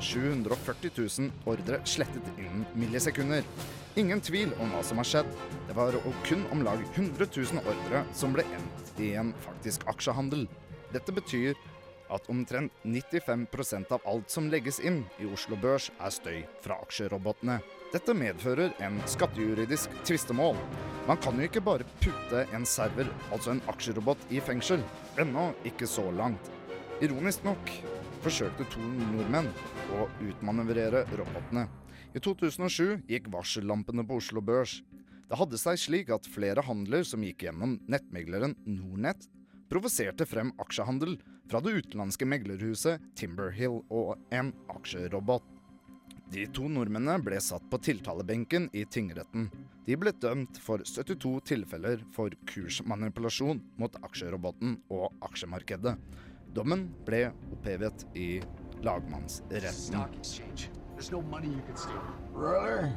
[0.00, 3.44] 740 000 ordre slettet innen millisekunder.
[4.00, 5.32] Ingen tvil om hva som har skjedd.
[5.68, 10.46] Det var kun om lag 100 000 ordre som ble endt i en faktisk aksjehandel.
[10.94, 11.58] Dette betyr
[12.08, 17.58] at omtrent 95% av alt som legges inn i Oslo Børs, er støy fra aksjerobotene.
[17.92, 20.56] Dette medfører en skattejuridisk tvistemål.
[21.08, 24.80] Man kan jo ikke bare putte en server, altså en aksjerobot, i fengsel.
[25.20, 26.48] Ennå ikke så langt.
[27.04, 27.76] Ironisk nok
[28.24, 29.50] forsøkte to nordmenn
[29.96, 31.66] å utmanøvrere robotene.
[32.16, 34.78] I 2007 gikk varsellampene på Oslo Børs.
[35.28, 39.28] Det hadde seg slik at flere handler som gikk gjennom nettmegleren Nornett,
[39.68, 41.18] provoserte frem aksjehandel
[41.50, 45.44] fra det utenlandske meglerhuset Timberhill og en aksjerobot.
[46.28, 49.46] De to nordmennene ble satt på tiltalebenken i tingretten.
[49.88, 55.94] De ble dømt for 72 tilfeller for kursmanipulasjon mot aksjeroboten og aksjemarkedet.
[56.54, 58.40] Dommen ble opphevet i
[58.82, 59.98] lagmannsretten.
[61.12, 62.00] No money you can steal.
[62.32, 62.90] Really?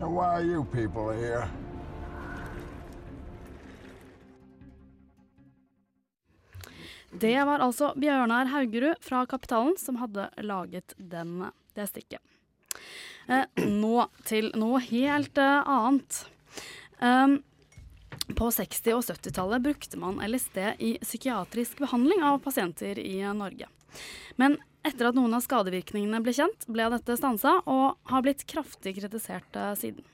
[0.00, 1.48] And why are you people here?
[7.10, 12.20] Det var altså Bjørnar Haugerud fra Kapitalen som hadde laget den, det stikket.
[13.26, 16.20] Eh, nå til noe helt eh, annet.
[17.00, 17.40] Um,
[18.36, 23.68] på 60- og 70-tallet brukte man LSD i psykiatrisk behandling av pasienter i Norge.
[24.40, 28.96] Men etter at noen av skadevirkningene ble kjent, ble dette stansa og har blitt kraftig
[28.96, 30.06] kritisert eh, siden.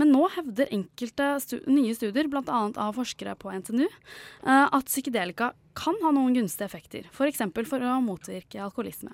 [0.00, 2.62] Men nå hevder enkelte stu nye studier, bl.a.
[2.72, 7.44] av forskere på NTNU, eh, at psykedelika kan ha noen gunstige effekter, f.eks.
[7.52, 9.12] For, for å motvirke alkoholisme.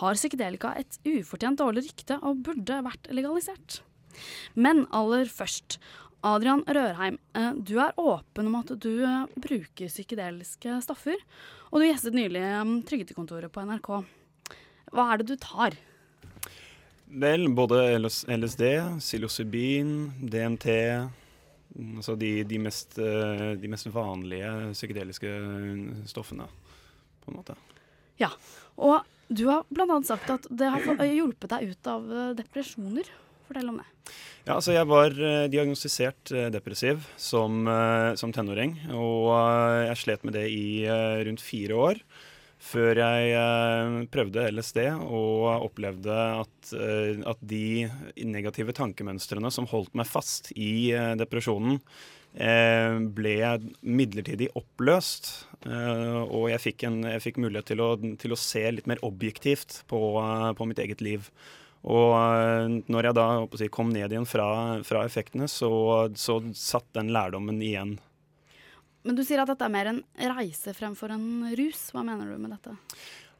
[0.00, 3.80] Har psykedelika et ufortjent dårlig rykte og burde vært legalisert?
[4.58, 5.78] Men aller først,
[6.22, 11.18] Adrian Rørheim, eh, du er åpen om at du eh, bruker psykedeliske stoffer,
[11.72, 13.88] og du gjestet nylig eh, Trygdekontoret på NRK.
[14.94, 15.74] Hva er det du tar?
[17.12, 18.62] Vel, både LSD,
[19.00, 19.90] psilocybin,
[20.22, 20.68] DMT
[21.72, 25.30] Altså de, de, mest, de mest vanlige psykedeliske
[26.10, 26.44] stoffene,
[27.24, 27.56] på en måte.
[28.20, 28.28] Ja,
[28.76, 29.96] og du har bl.a.
[30.04, 33.08] sagt at det har hjulpet deg ut av depresjoner.
[33.52, 33.88] Fortell om det.
[34.46, 39.28] Ja, altså jeg var eh, diagnostisert eh, depressiv som, eh, som tenåring, og
[39.90, 40.88] jeg slet med det i
[41.28, 42.00] rundt fire år.
[42.62, 46.70] Før jeg prøvde LSD og opplevde at,
[47.26, 47.88] at de
[48.22, 51.80] negative tankemønstrene som holdt meg fast i depresjonen,
[53.18, 53.34] ble
[53.82, 55.32] midlertidig oppløst.
[55.66, 59.80] Og jeg fikk, en, jeg fikk mulighet til å, til å se litt mer objektivt
[59.90, 59.98] på,
[60.54, 61.26] på mitt eget liv.
[61.82, 63.26] Og eh, når jeg da
[63.58, 64.46] jeg, kom ned igjen fra,
[64.86, 65.72] fra effektene, så,
[66.14, 67.96] så satt den lærdommen igjen.
[69.02, 70.02] Men du sier at dette er mer en
[70.36, 71.26] reise fremfor en
[71.58, 71.88] rus.
[71.90, 72.76] Hva mener du med dette?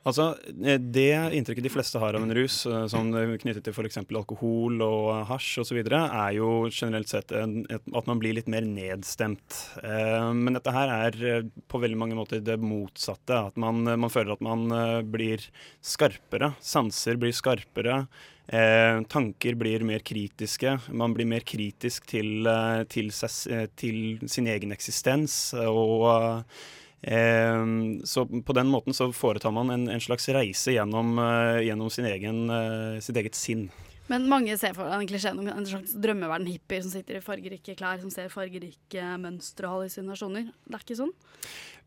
[0.03, 0.33] Altså,
[0.65, 4.01] eh, Det inntrykket de fleste har av en rus, eh, som knyttet til f.eks.
[4.03, 9.61] alkohol og hasj osv., er jo generelt sett at man blir litt mer nedstemt.
[9.83, 13.47] Eh, men dette her er eh, på veldig mange måter det motsatte.
[13.53, 15.47] At man, man føler at man eh, blir
[15.79, 16.55] skarpere.
[16.59, 18.03] Sanser blir skarpere.
[18.51, 20.81] Eh, tanker blir mer kritiske.
[20.91, 25.55] Man blir mer kritisk til, eh, til, ses, eh, til sin egen eksistens.
[25.63, 31.65] og Eh, så på den måten så foretar man en, en slags reise gjennom, eh,
[31.67, 33.71] gjennom sin egen, eh, sitt eget sinn.
[34.11, 37.25] Men mange ser for seg en klisjé om en slags drømmeverden hippier som sitter i
[37.25, 40.51] fargerike klær, som ser fargerike mønstre og hallusinasjoner.
[40.67, 41.15] Det er ikke sånn?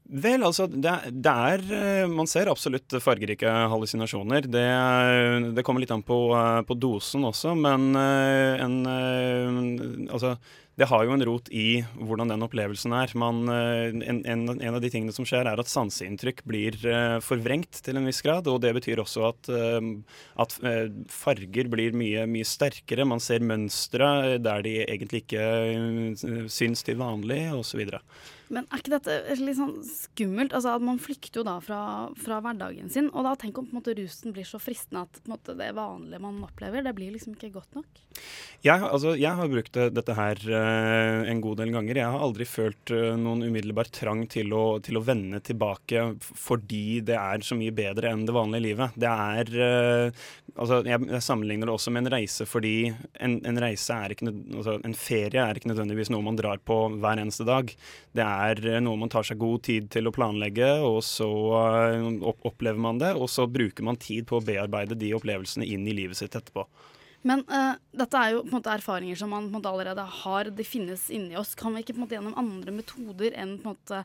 [0.06, 4.46] Vel, altså, det, det er eh, Man ser absolutt fargerike hallusinasjoner.
[4.52, 4.68] Det,
[5.56, 6.20] det kommer litt an på,
[6.68, 8.78] på dosen også, men en
[10.12, 10.36] Altså,
[10.76, 13.14] det har jo en rot i hvordan den opplevelsen er.
[13.16, 17.80] Man, eh, en, en, av de tingene som skjer, er at sanseinntrykk blir eh, forvrengt
[17.86, 18.50] til en viss grad.
[18.52, 19.90] Og det betyr også at, eh,
[20.44, 20.58] at
[21.12, 23.08] farger blir mye, mye sterkere.
[23.08, 27.86] Man ser mønstre der de egentlig ikke syns til vanlig, osv.
[28.54, 30.54] Men er ikke dette litt sånn skummelt?
[30.56, 31.82] Altså at Man flykter jo da fra,
[32.20, 33.10] fra hverdagen sin.
[33.14, 36.22] Og da tenk om på en måte rusen blir så fristende at måte, det vanlige
[36.22, 38.02] man opplever, det blir liksom ikke godt nok.
[38.66, 42.00] Jeg, altså, jeg har brukt dette her uh, en god del ganger.
[42.00, 47.02] Jeg har aldri følt uh, noen umiddelbar trang til å, til å vende tilbake fordi
[47.06, 48.98] det er så mye bedre enn det vanlige livet.
[48.98, 50.24] Det er uh,
[50.56, 54.32] altså, jeg, jeg sammenligner det også med en reise fordi en, en reise er ikke
[54.32, 57.70] altså, En ferie er ikke nødvendigvis noe man drar på hver eneste dag.
[58.16, 58.35] Det er
[58.66, 62.10] eh, noe man tar seg god tid til å planlegge, og så eh,
[62.48, 65.96] opplever man det, og så bruker man tid på å bearbeide de opplevelsene inn i
[65.98, 66.68] livet sitt etterpå.
[67.26, 70.04] Men uh, dette er jo på en måte erfaringer som man på en måte allerede
[70.22, 70.52] har.
[70.54, 71.56] De finnes inni oss.
[71.58, 74.02] Kan vi ikke på en måte gjennom andre metoder enn på en måte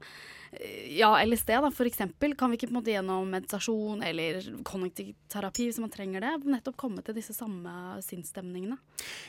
[0.91, 5.13] ja, LSD da, for eksempel, kan vi ikke på en måte gjennom meditasjon eller kognitiv
[5.31, 7.71] terapi, hvis man trenger det, nettopp komme til disse samme
[8.03, 8.75] sinnsstemningene?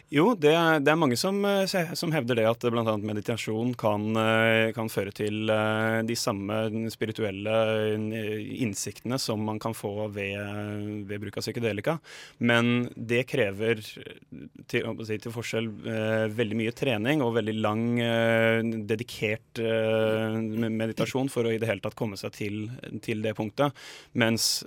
[0.10, 2.96] Jo, det er, det er mange som, eh, som hevder det at bl.a.
[2.98, 7.54] meditasjon kan, eh, kan føre til eh, de samme spirituelle
[8.66, 12.00] innsiktene som man kan få ved, ved bruk av psykedelika.
[12.42, 13.84] Men det krever,
[14.72, 15.70] til, til forskjell,
[16.34, 17.86] veldig mye trening og veldig lang,
[18.90, 20.40] dedikert eh,
[21.12, 22.70] meditasjon for å i det hele tatt komme seg til,
[23.02, 23.74] til det punktet.
[24.14, 24.64] Mens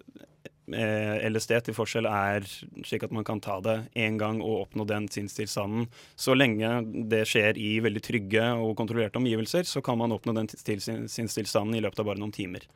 [0.73, 2.45] eh, LSD til forskjell er
[2.85, 5.89] slik at man kan ta det én gang og oppnå den sinnstilstanden.
[6.17, 10.49] Så lenge det skjer i veldig trygge og kontrollerte omgivelser, så kan man oppnå den
[10.49, 12.67] til- sinnstilstanden i løpet av bare noen timer.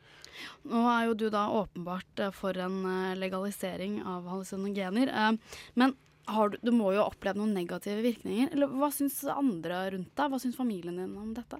[0.63, 5.11] Nå er jo du da åpenbart eh, for en eh, legalisering av hallusinogener.
[5.75, 5.97] Men
[6.29, 8.51] du, du må jo ha opplevd noen negative virkninger.
[8.53, 10.29] Eller hva syns andre rundt deg?
[10.29, 11.57] Hva syns familien din om dette?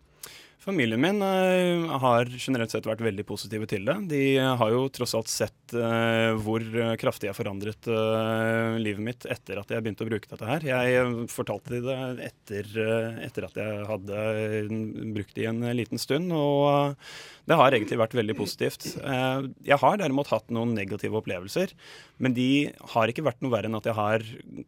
[0.59, 3.95] Familien min eh, har generelt sett vært veldig positive til det.
[4.11, 4.21] De
[4.59, 6.65] har jo tross alt sett eh, hvor
[6.99, 10.65] kraftig jeg forandret eh, livet mitt etter at jeg begynte å bruke dette her.
[10.67, 14.75] Jeg eh, fortalte de det etter, eh, etter at jeg hadde eh,
[15.15, 17.15] brukt det i en liten stund, og eh,
[17.49, 18.89] det har egentlig vært veldig positivt.
[18.99, 21.71] Eh, jeg har derimot hatt noen negative opplevelser,
[22.19, 22.49] men de
[22.97, 24.27] har ikke vært noe verre enn at jeg har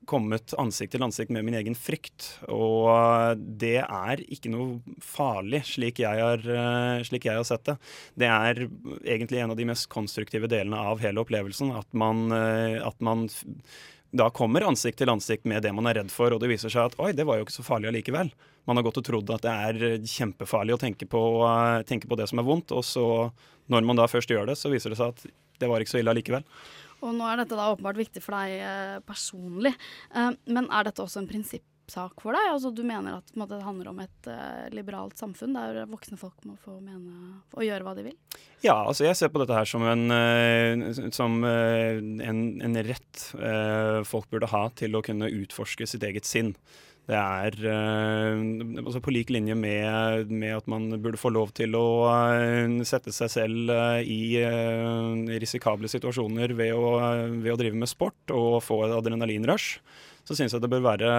[0.09, 2.31] kommet ansikt til ansikt med min egen frykt.
[2.47, 7.63] Og eh, det er ikke noe farlig, slik jeg har, eh, slik jeg har sett
[7.65, 7.77] det.
[8.15, 8.67] Det er
[9.03, 11.73] egentlig en av de mest konstruktive delene av hele opplevelsen.
[11.77, 13.27] At man, eh, at man
[14.11, 16.91] da kommer ansikt til ansikt med det man er redd for, og det viser seg
[16.91, 18.31] at oi, det var jo ikke så farlig allikevel.
[18.67, 21.23] Man har gått og trodd at det er eh, kjempefarlig å tenke på,
[21.87, 23.31] tenke på det som er vondt, og så,
[23.71, 25.25] når man da først gjør det, så viser det seg at
[25.59, 26.43] det var ikke så ille allikevel.
[27.01, 29.71] Og nå er dette da åpenbart viktig for deg personlig,
[30.13, 32.47] men er dette også en prinsipp sak for deg?
[32.53, 36.45] Altså, du mener at måte, det handler om et uh, liberalt samfunn der voksne folk
[36.47, 38.17] må få mene og gjøre hva de vil?
[38.63, 43.25] Ja, altså jeg ser på dette her som en, uh, som, uh, en, en rett
[44.07, 46.55] folk burde ha til å kunne utforske sitt eget sinn.
[47.09, 52.05] Det er altså på lik linje med, med, at man burde få lov til å
[52.87, 53.73] sette seg selv
[54.05, 54.37] i
[55.41, 56.93] risikable situasjoner ved å,
[57.33, 59.81] ved å drive med sport og få et adrenalinrush
[60.27, 61.09] så syns jeg det bør være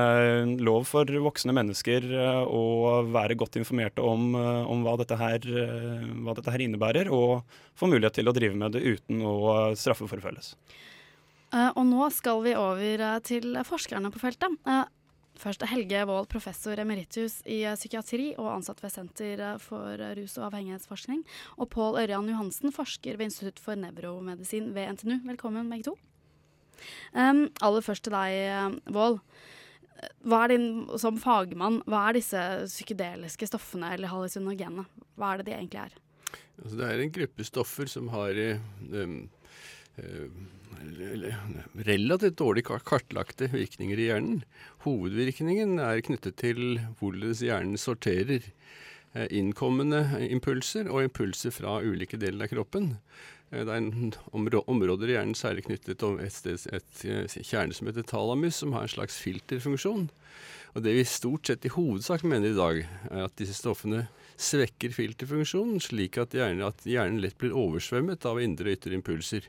[0.63, 5.43] lov for voksne mennesker eh, å være godt informerte om, eh, om hva, dette her,
[5.43, 7.43] eh, hva, dette her, innebærer, og
[7.79, 9.37] få mulighet til å drive med det uten å
[9.79, 10.55] straffeforfølges.
[11.53, 14.55] Og nå skal vi over til forskerne på feltet.
[15.37, 21.21] Først Helge Wold, professor emeritus i psykiatri og ansatt ved Senter for rus- og avhengighetsforskning.
[21.59, 25.21] Og Pål Ørjan Johansen, forsker ved Institutt for nevromedisin ved NTNU.
[25.29, 25.99] Velkommen, begge to.
[27.15, 29.19] Um, aller først til deg, Vål.
[30.27, 34.87] Hva er din, som fagmann, hva er disse psykedeliske stoffene eller hallusinogene?
[35.15, 36.01] Hva er det de egentlig er?
[36.63, 38.39] Altså, det er en gruppe stoffer som har
[38.91, 39.17] um,
[41.87, 44.43] relativt dårlig kartlagte virkninger i hjernen.
[44.87, 48.47] Hovedvirkningen er knyttet til hvordan hjernen sorterer
[49.13, 50.01] innkommende
[50.33, 52.95] impulser og impulser fra ulike deler av kroppen.
[53.53, 57.91] Eh, det er områder i hjernen særlig knyttet til et, et, et eh, kjerne som
[57.91, 60.09] heter talamus, som har en slags filterfunksjon.
[60.73, 62.79] Og Det vi stort sett i hovedsak mener i dag,
[63.11, 64.07] er at disse stoffene
[64.41, 69.49] svekker filterfunksjonen, slik at hjernen, at hjernen lett blir oversvømmet av indre og ytre impulser.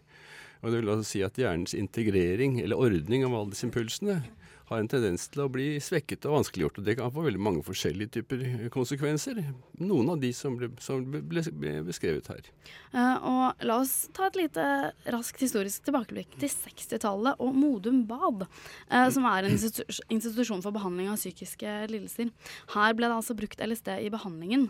[0.64, 4.22] Og Det vil altså si at hjernens integrering, eller ordning av alle disse impulsene,
[4.70, 6.80] har en tendens til å bli svekket og vanskeliggjort.
[6.80, 8.44] Og det kan få veldig mange forskjellige typer
[8.74, 9.42] konsekvenser.
[9.84, 12.48] Noen av de som ble, som ble, ble beskrevet her.
[12.94, 14.68] Uh, og la oss ta et lite
[15.14, 21.12] raskt historisk tilbakeblikk til 60-tallet og Modum Bad, uh, som er en institusjon for behandling
[21.12, 22.32] av psykiske lidelser.
[22.76, 24.70] Her ble det altså brukt LSD i behandlingen.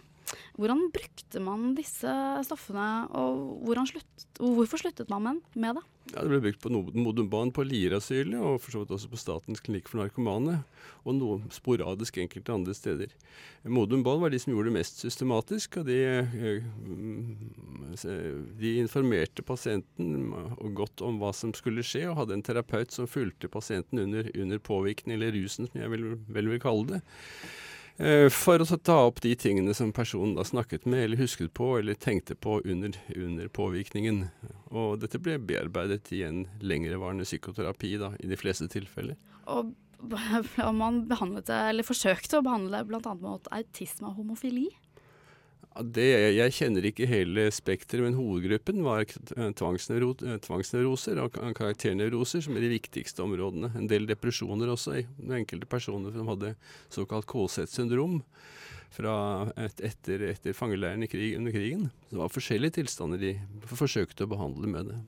[0.58, 2.12] Hvordan brukte man disse
[2.46, 5.84] stoffene, og slutt, hvorfor sluttet man med det?
[6.12, 6.70] Ja, det ble brukt på
[7.00, 10.60] Modumban på Lierasylet, og for så vidt også på Statens klinikk for narkomane,
[11.08, 13.14] og noe sporadisk enkelte andre steder.
[13.64, 16.62] Modumban var de som gjorde det mest systematisk, og de, eh,
[18.60, 20.34] de informerte pasienten
[20.76, 24.60] godt om hva som skulle skje, og hadde en terapeut som fulgte pasienten under, under
[24.60, 27.02] påvirkning, eller rusen, som jeg vel vil kalle det.
[27.98, 31.76] Eh, for å ta opp de tingene som personen da snakket med, eller husket på,
[31.78, 34.26] eller tenkte på under, under påvirkningen.
[34.74, 39.20] Og dette ble bearbeidet i en lengrevarende psykoterapi da, i de fleste tilfeller.
[39.46, 39.76] Og
[40.84, 43.14] man behandlet det, eller forsøkte å behandle det bl.a.
[43.22, 44.72] mot autisme og homofili?
[45.74, 46.06] Det,
[46.36, 52.58] jeg kjenner ikke hele spekteret, men hovedgruppen var eh, tvangsnevro, eh, tvangsnevroser og karakternevroser, som
[52.58, 53.72] er de viktigste områdene.
[53.80, 55.00] En del depresjoner også,
[55.34, 56.54] enkelte personer som hadde
[56.94, 58.22] såkalt KZ-syndrom
[58.94, 61.90] et, etter, etter fangeleiren krig, under krigen.
[62.12, 63.34] Det var forskjellige tilstander de
[63.66, 65.00] forsøkte å behandle med det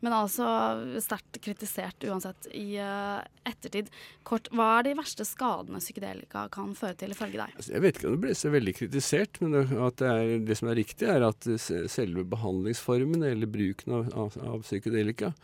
[0.00, 0.46] men altså
[1.02, 3.90] sterkt kritisert uansett i uh, ettertid.
[4.26, 7.56] Kort, hva er de verste skadene psykedelika kan føre til, ifølge deg?
[7.56, 10.58] Altså, jeg vet ikke om det ble så veldig kritisert, men det, det, er, det,
[10.60, 11.50] som er riktig, er at
[11.92, 15.34] selve behandlingsformen eller bruken av, av, av psykedelika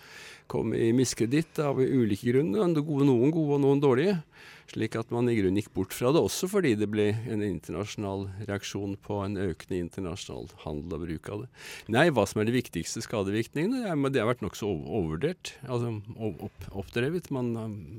[0.50, 2.64] kom i miskreditt av ulike grunner.
[2.70, 4.20] Noen gode og noen dårlige.
[4.66, 8.26] Slik at man i grunnen gikk bort fra det, også fordi det ble en internasjonal
[8.49, 11.51] reaksjon på en økende internasjonal handel og bruk av det.
[11.95, 15.55] Nei, hva som er de viktigste skadevirkningene, det har vært nokså overvurdert.
[15.68, 17.30] Altså opp, oppdrevet.
[17.34, 17.53] Man,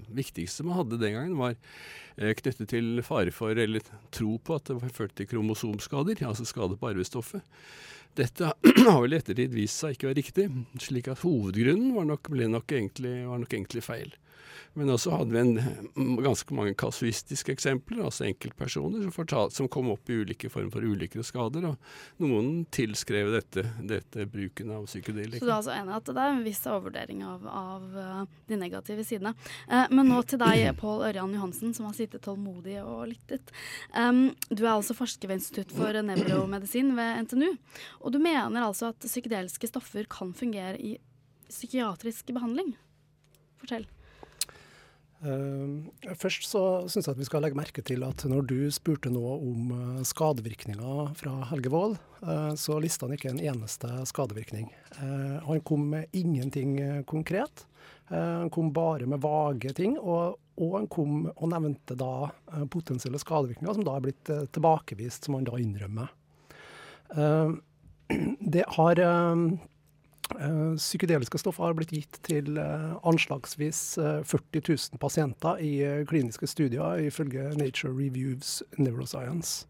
[0.09, 4.59] det viktigste man hadde den gangen, var eh, knyttet til fare for, eller tro på,
[4.59, 7.45] at det førte til kromosomskader, altså skade på arvestoffet.
[8.17, 8.51] Dette
[8.89, 10.47] har vel i ettertid vist seg ikke å være riktig,
[10.83, 14.15] slik at hovedgrunnen var nok, nok egentlig, var nok egentlig feil.
[14.77, 15.53] Men også hadde vi en,
[15.95, 20.69] mm, ganske mange kasuistiske eksempler, altså enkeltpersoner som, fortalte, som kom opp i ulike former
[20.73, 21.65] for ulykker og skader.
[21.71, 25.41] Og noen tilskrev dette, dette bruken av psykedelika.
[25.41, 28.21] Så du er altså enig at det er en viss overvurdering av, av uh,
[28.51, 29.33] de negative sidene.
[29.65, 33.53] Eh, men nå til deg, Pål Ørjan Johansen, som har sittet tålmodig og lyttet.
[33.97, 37.49] Um, du er altså forsker ved Institutt for nevromedisin ved NTNU.
[38.03, 40.97] Og du mener altså at psykedeliske stoffer kan fungere i
[41.49, 42.75] psykiatrisk behandling?
[43.57, 43.87] Fortell.
[45.17, 49.09] Uh, først så syns jeg at vi skal legge merke til at når du spurte
[49.09, 54.69] nå om uh, skadevirkninger fra Helge Wold, uh, så lista han ikke en eneste skadevirkning.
[54.97, 57.65] han kom med ingenting konkret.
[58.09, 62.29] han kom bare med vage ting, og, og han kom og nevnte da
[62.71, 66.07] potensielle skadevirkninger som da er blitt tilbakevist, som han da innrømmer.
[68.55, 69.35] det har Eh,
[70.77, 76.49] psykedeliske stoffer har blitt gitt til eh, anslagsvis eh, 40 000 pasienter i eh, kliniske
[76.49, 79.65] studier, ifølge Nature Reviews Neuroscience.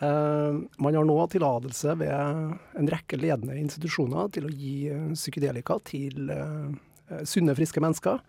[0.00, 5.78] Eh, man har nå tillatelse ved en rekke ledende institusjoner til å gi eh, psykedelika
[5.88, 8.20] til eh, sunne, friske mennesker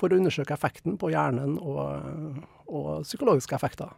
[0.00, 2.40] for å undersøke effekten på hjernen og,
[2.70, 3.90] og psykologiske effekter.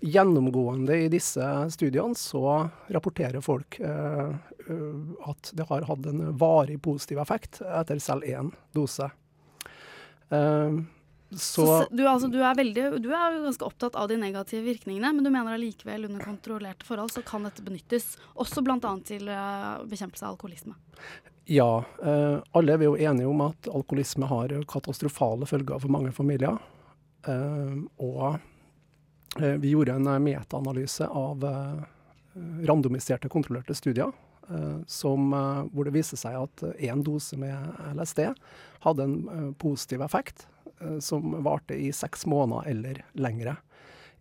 [0.00, 4.59] Gjennomgående i disse studiene så rapporterer folk eh, eh,
[5.30, 9.10] at det har hatt en varig positiv effekt etter selv én dose.
[10.30, 10.82] Uh,
[11.30, 14.64] Så, så du, altså, du, er veldig, du er jo ganske opptatt av de negative
[14.66, 18.80] virkningene, men du mener allikevel under kontrollerte forhold så kan dette benyttes, også bl.a.
[19.06, 20.74] til eh, bekjempelse av alkoholisme.
[21.46, 26.10] ja, eh, alle er vi jo enige om at alkoholisme har katastrofale følger for mange
[26.12, 26.58] familier.
[27.30, 28.40] Eh, og
[29.38, 31.86] eh, vi gjorde en eh, metaanalyse av eh,
[32.66, 34.10] randomiserte, kontrollerte studier.
[34.50, 37.56] Eh, Som, eh, hvor det viste seg at én dose med
[37.94, 38.30] LSD
[38.86, 40.46] hadde en eh, positiv effekt
[41.04, 43.52] som varte i seks måneder eller lengre.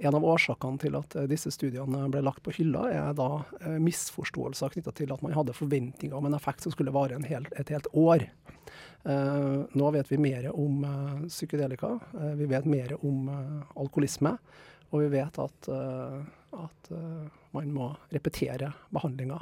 [0.04, 4.92] En av årsakene til at disse studiene ble lagt på hylla, er da misforståelser knytta
[4.98, 8.28] til at man hadde forventninger om en effekt som skulle vare hel, et helt år.
[9.08, 13.30] Uh, nå vet vi mer om uh, psykedelika, uh, vi vet mer om
[13.80, 14.34] alkoholisme,
[14.90, 15.68] og vi vet at,
[16.58, 16.88] at
[17.54, 19.38] man må repetere behandlinga.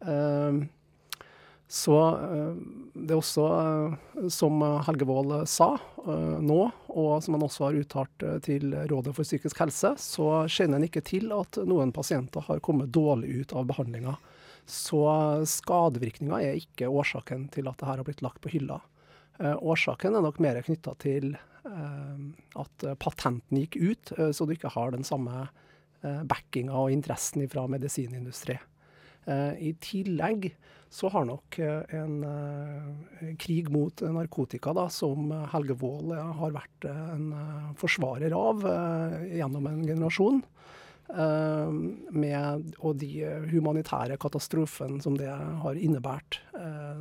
[0.00, 0.64] Eh,
[1.74, 2.54] så eh,
[2.94, 5.72] det er også, eh, som Helge Wold eh, sa
[6.04, 6.58] nå,
[6.92, 11.00] og som han også har uttalt til Rådet for psykisk helse, så kjenner en ikke
[11.06, 14.12] til at noen pasienter har kommet dårlig ut av behandlinga.
[14.68, 15.00] Så
[15.48, 18.76] skadevirkninger er ikke årsaken til at dette har blitt lagt på hylla.
[19.40, 21.32] Årsaken er nok mer knytta til
[21.64, 25.46] at patenten gikk ut, så du ikke har den samme
[26.04, 28.60] backinga og interessen fra medisinindustri.
[29.26, 30.50] Eh, I tillegg
[30.94, 36.88] så har nok eh, en eh, krig mot narkotika, da, som Helge Wold har vært
[36.90, 37.30] en
[37.80, 38.66] forsvarer av
[39.30, 40.44] gjennom en generasjon,
[41.04, 43.10] med, og de
[43.50, 46.38] humanitære katastrofen som det har innebært,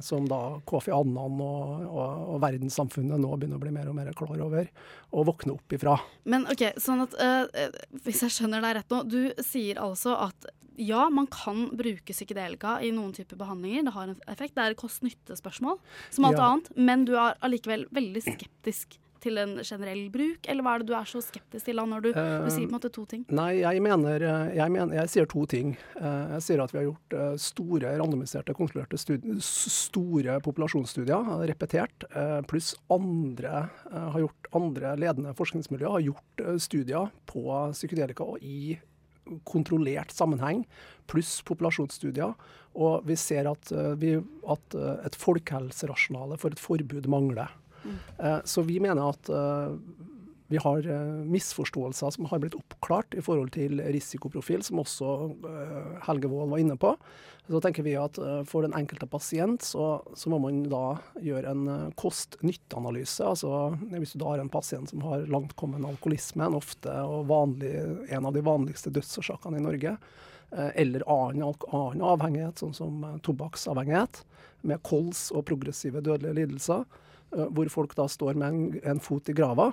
[0.03, 4.11] som da Kofi Annan og, og, og verdenssamfunnet nå begynner å bli mer og mer
[4.19, 4.67] klar over,
[5.15, 5.95] og våkne opp ifra.
[6.27, 10.51] Men ok, sånn at eh, hvis jeg skjønner deg rett nå, du sier altså at
[10.77, 14.55] ja, man kan bruke psykedelika i noen typer behandlinger, det har en effekt.
[14.55, 16.49] Det er et kost-nytte-spørsmål, som alt Ja.
[16.51, 16.75] annet.
[16.77, 20.93] Men du er allikevel veldig skeptisk til en generell bruk, eller hva er det du
[20.97, 23.21] er så skeptisk til da, når du, du sier på en måte to ting?
[23.31, 25.77] Nei, jeg mener, eh, jeg, mener, jeg sier to ting.
[25.95, 31.47] Eh, Jeg sier at vi har gjort eh, store randomiserte, kontrollerte studier, store populasjonsstudier, eh,
[31.47, 37.47] repetert, eh, pluss andre eh, har gjort andre ledende forskningsmiljøer har gjort eh, studier på
[37.71, 38.75] psykedelika og i
[39.47, 40.65] kontrollert sammenheng,
[41.07, 42.33] pluss populasjonsstudier.
[42.73, 44.15] Og vi ser at, eh, vi,
[44.49, 47.51] at eh, et folkehelserasjonale for et forbud mangler.
[47.85, 49.29] Eh, Så vi mener at
[50.53, 55.13] vi har eh, misforståelser som har blitt oppklart i forhold til risikoprofil, som også
[55.49, 56.91] eh, Helge Wold var inne på.
[57.49, 60.83] Så tenker vi at eh, for den enkelte pasient så, så må man da
[61.25, 63.25] gjøre en kost-nytte-analyse.
[63.25, 67.73] Altså hvis du da har en pasient som har langtkommen alkoholisme, en ofte og vanlig,
[68.13, 69.97] en av de vanligste dødsårsakene i Norge,
[70.53, 74.21] eller annen, annen avhengighet, sånn som tobakksavhengighet,
[74.61, 76.85] med kols og progressive dødelige lidelser,
[77.33, 78.59] hvor folk da står med en,
[78.93, 79.71] en fot i grava.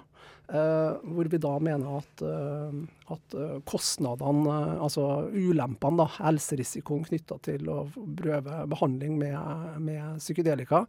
[0.50, 2.80] Eh, hvor vi da mener at, eh,
[3.14, 9.36] at eh, kostnadene, altså ulempene, da, helserisikoen knytta til å prøve behandling med,
[9.82, 10.84] med psykedelika,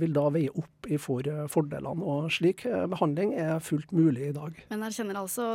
[0.00, 2.04] vil da veie opp i for fordelene.
[2.04, 4.58] Og slik eh, behandling er fullt mulig i dag.
[4.70, 5.46] Men erkjenner altså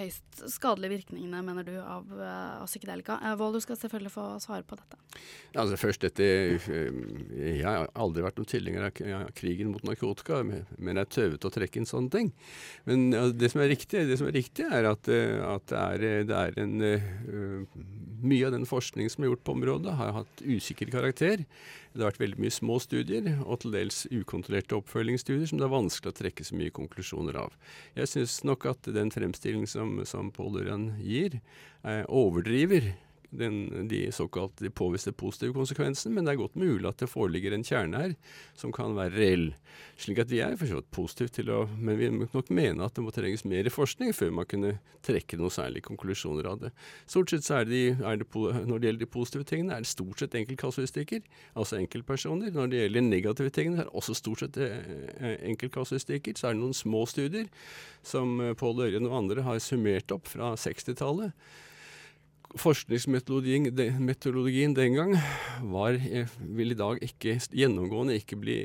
[0.00, 3.18] høyst skadelige virkningene, mener du, av, av psykedelika.
[3.40, 5.00] Vold, du skal selvfølgelig få svare på dette.
[5.58, 11.00] Altså først dette Jeg har aldri vært noen tilhenger av krigen mot narkotika, men men
[11.00, 12.30] jeg tøvet å trekke inn sånne ting.
[12.88, 16.04] Men ja, det som er riktig, som er, riktig er at, eh, at det er,
[16.06, 17.08] eh, det er en eh,
[18.18, 21.44] Mye av den forskning som er gjort på området, har hatt usikker karakter.
[21.94, 25.70] Det har vært veldig mye små studier, og til dels ukontrollerte oppfølgingsstudier, som det er
[25.70, 27.54] vanskelig å trekke så mye konklusjoner av.
[27.94, 31.38] Jeg syns nok at den fremstillingen som, som Pål Ørjan gir,
[32.10, 32.90] overdriver
[33.30, 37.52] den, de såkalt de påviste positive konsekvensene, men det er godt mulig at det foreligger
[37.52, 38.14] en kjerne her
[38.56, 39.46] som kan være reell.
[40.00, 42.84] Slik at vi er for så vidt positive til å Men vi må nok mene
[42.84, 46.72] at det må trenges mer forskning før man kunne trekke noen særlige konklusjoner av det.
[47.06, 49.92] Stort sett så er det, er det Når det gjelder de positive tingene, er det
[49.92, 51.22] stort sett enkeltkasuistikker,
[51.54, 52.50] altså enkeltpersoner.
[52.54, 56.36] Når det gjelder negative tingene, er det også stort sett eh, enkeltkasuistikker.
[56.36, 57.48] Så er det noen små studier
[58.02, 61.34] som eh, Pål Ørjen og andre har summert opp fra 60-tallet
[62.56, 65.14] forskningsmetodologien den, den gang
[65.68, 68.56] var, eh, vil i dag ikke gjennomgående ikke bli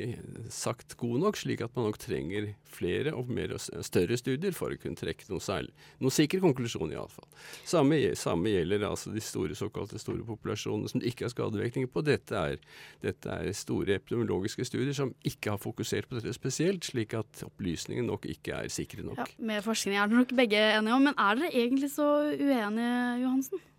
[0.53, 4.79] sagt god nok, slik at man nok trenger flere og mer større studier for å
[4.79, 7.27] kunne trekke noen, særlig, noen sikker konklusjon iallfall.
[7.67, 12.05] Samme, samme gjelder altså de store såkalte store populasjonene som det ikke er skadevirkninger på.
[12.07, 12.63] Dette er,
[13.03, 18.07] dette er store epidemiologiske studier som ikke har fokusert på dette spesielt, slik at opplysningene
[18.07, 19.19] nok ikke er sikre nok.
[19.19, 22.97] Ja, med forskning er dere nok begge enige om, men er dere egentlig så uenige,
[23.25, 23.69] Johansen?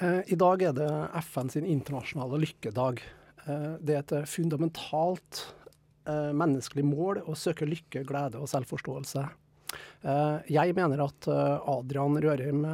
[0.00, 0.90] Eh, I dag er det
[1.28, 3.02] FN sin internasjonale lykkedag.
[3.46, 5.46] Eh, Det er et eh, fundamentalt
[6.02, 9.22] menneskelig mål å søke lykke, glede og selvforståelse.
[10.50, 12.64] Jeg mener at Adrian Rørheim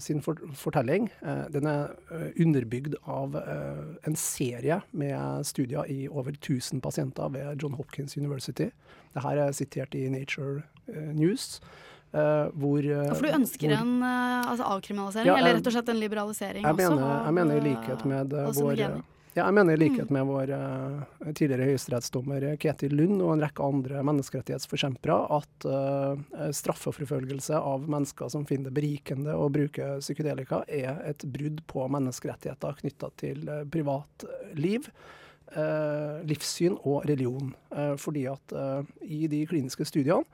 [0.00, 1.10] sin fortelling
[1.52, 1.92] den er
[2.40, 8.70] underbygd av en serie med studier i over 1000 pasienter ved John Hopkins University.
[9.12, 10.64] Dette er sitert i Nature
[11.12, 11.60] News.
[12.12, 15.72] Eh, hvor, eh, For du ønsker hvor- en eh, altså avkriminalisering, Ja, eller rett og
[15.72, 16.90] slett en liberalisering jeg også?
[16.90, 19.02] mener, jeg mener i likhet med vår
[19.32, 20.50] ja, jeg mener i likhet med vår
[21.32, 28.44] tidligere høyesterettsdommer Ketil Lund og en rekke andre menneskerettighetsforkjempere at uh, straffeforfølgelse av mennesker som
[28.44, 34.92] finner det berikende å bruke psykedelika, er et brudd på menneskerettigheter knytta til privatliv.
[35.56, 37.54] Uh, livssyn og religion.
[37.72, 38.52] Uh, fordi at
[39.00, 40.28] i de kliniske studiene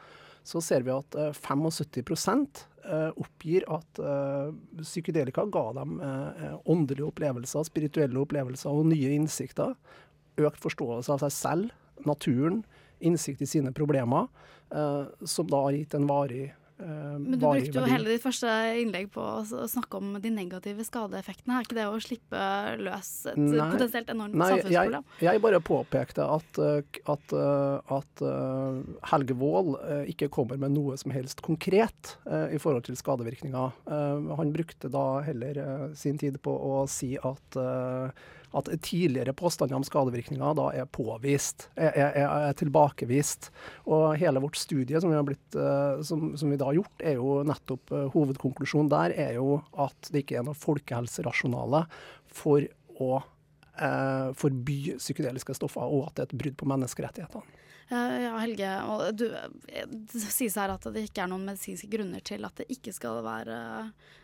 [0.49, 2.47] så ser vi at eh, 75
[2.89, 9.75] eh, oppgir at eh, psykedelika ga dem eh, åndelige opplevelser, spirituelle opplevelser og nye innsikter.
[10.41, 11.75] Økt forståelse av seg selv,
[12.09, 12.63] naturen,
[13.05, 14.31] innsikt i sine problemer,
[14.73, 18.51] eh, som da har gitt en varig, eh, Men du brukte jo hele ditt første
[18.79, 21.57] innlegg på å snakke om de negative skadeeffektene.
[21.59, 22.43] Er ikke det å slippe
[22.79, 23.67] løs et Nei.
[23.73, 25.09] potensielt enormt Nei, jeg, samfunnsproblem?
[25.27, 28.25] jeg bare påpekte at, uh, at, uh, at
[29.11, 29.75] Helge Wold
[30.15, 33.75] ikke kommer med noe som helst konkret i forhold til skadevirkninger.
[34.39, 35.61] Han brukte da heller
[35.99, 37.59] sin tid på å si at,
[38.57, 42.19] at tidligere påstander om skadevirkninger da er påvist, er, er,
[42.49, 43.51] er tilbakevist.
[43.87, 47.19] Og hele vårt studie som vi blitt, uh, som, som vi da har gjort, er
[47.21, 51.85] jo nettopp uh, hovedkonklusjonen der er jo at det ikke er noe folkehelserasjonale
[52.33, 52.65] for
[52.99, 53.19] å
[53.79, 57.58] eh, forby psykedeliske stoffer, og at det er et brudd på menneskerettighetene.
[57.89, 62.45] Ja, Helge, og du, det sies her at det ikke er noen medisinske grunner til
[62.45, 63.57] at det ikke skal være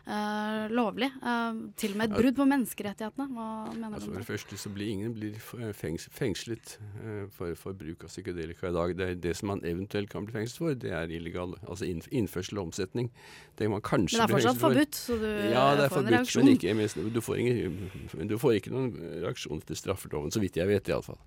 [0.05, 1.09] uh, lovlig.
[1.25, 3.27] Uh, til og med et brudd på menneskerettighetene.
[3.33, 7.25] Hva mener Altså du for det første så blir ingen blir eh, fengs fengslet uh,
[7.33, 8.95] for, for bruk av psykedelika i dag.
[9.01, 12.61] Det, det som man eventuelt kan bli fengslet for, det er illegal altså innf innførsel
[12.61, 13.09] og omsetning.
[13.57, 15.89] Det man kanskje Men det er fortsatt for- forbudt, så du ja, det er får
[15.89, 16.45] en forbudt, reaksjon.
[16.45, 18.93] Men ikke, du, får ingen, du får ikke noen
[19.25, 21.23] reaksjon til straffeloven, så vidt jeg vet iallfall.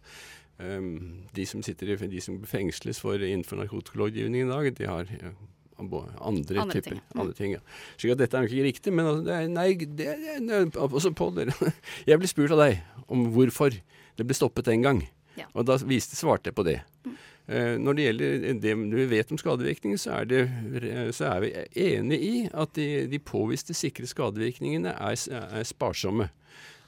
[0.58, 5.12] Um, de som sitter i, de som fengsles for innenfor narkotikalovgivningen i dag, de har
[5.78, 7.20] andre, Andre typer ting, mm.
[7.22, 7.52] andre ting.
[7.52, 7.60] Ja.
[7.98, 10.80] Så dette er nok ikke riktig, men altså, det er, nei, det er, det er,
[10.88, 11.54] også på dere.
[12.10, 13.78] Jeg ble spurt av deg om hvorfor
[14.18, 15.06] det ble stoppet en gang,
[15.38, 15.46] Ja.
[15.54, 16.80] og da viste, svarte jeg på det.
[17.48, 20.42] Eh, når det gjelder det vi vet om skadevirkninger, så er, det,
[21.14, 21.52] så er vi
[21.86, 26.32] enig i at de, de påviste sikre skadevirkningene er sparsomme.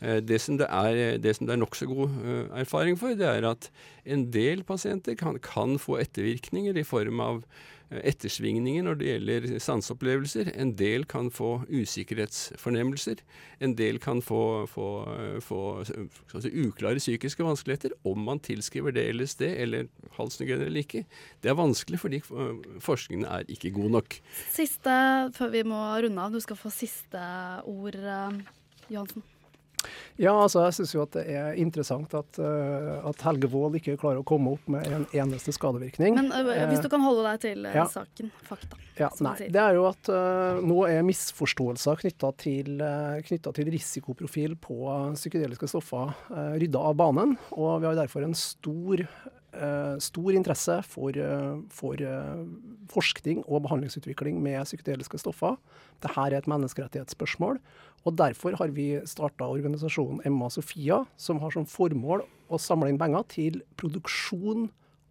[0.01, 3.49] Eh, Det som det er, det som er nokså god eh, erfaring for, det er
[3.49, 3.71] at
[4.05, 7.41] en del pasienter kan, kan få ettervirkninger i form av
[7.91, 10.51] eh, ettersvingninger når det gjelder sanseopplevelser.
[10.55, 13.21] En del kan få usikkerhetsfornemmelser.
[13.59, 19.07] En del kan få, få, eh, få si, uklare psykiske vanskeligheter om man tilskriver det
[19.15, 21.03] LSD eller halsnogen eller ikke.
[21.43, 24.19] Det er vanskelig fordi eh, forskningen er ikke god nok.
[24.53, 24.95] Siste
[25.35, 26.31] før vi må runde av.
[26.31, 27.25] Du skal få siste
[27.67, 28.39] ord, eh,
[28.89, 29.25] Johansen.
[30.19, 33.97] Ja, altså jeg syns jo at det er interessant at, uh, at Helge Wold ikke
[34.01, 36.19] klarer å komme opp med en eneste skadevirkning.
[36.19, 37.87] Men uh, hvis du kan holde deg til uh, ja.
[37.89, 38.79] saken, fakta.
[38.99, 42.81] Ja, nei, det er jo at eh, nå er misforståelser knytta til,
[43.23, 44.79] til risikoprofil på
[45.15, 47.37] psykedeliske stoffer uh, rydda av banen.
[47.55, 49.38] Og vi har derfor en stor, eh,
[49.99, 52.45] stor interesse for, eh, for eh,
[52.91, 55.57] forskning og behandlingsutvikling med psykedeliske stoffer.
[56.01, 57.59] Dette er et menneskerettighetsspørsmål.
[58.05, 62.99] Og derfor har vi starta organisasjonen Emma Sofia, som har som formål å samle inn
[63.01, 64.69] penger til produksjon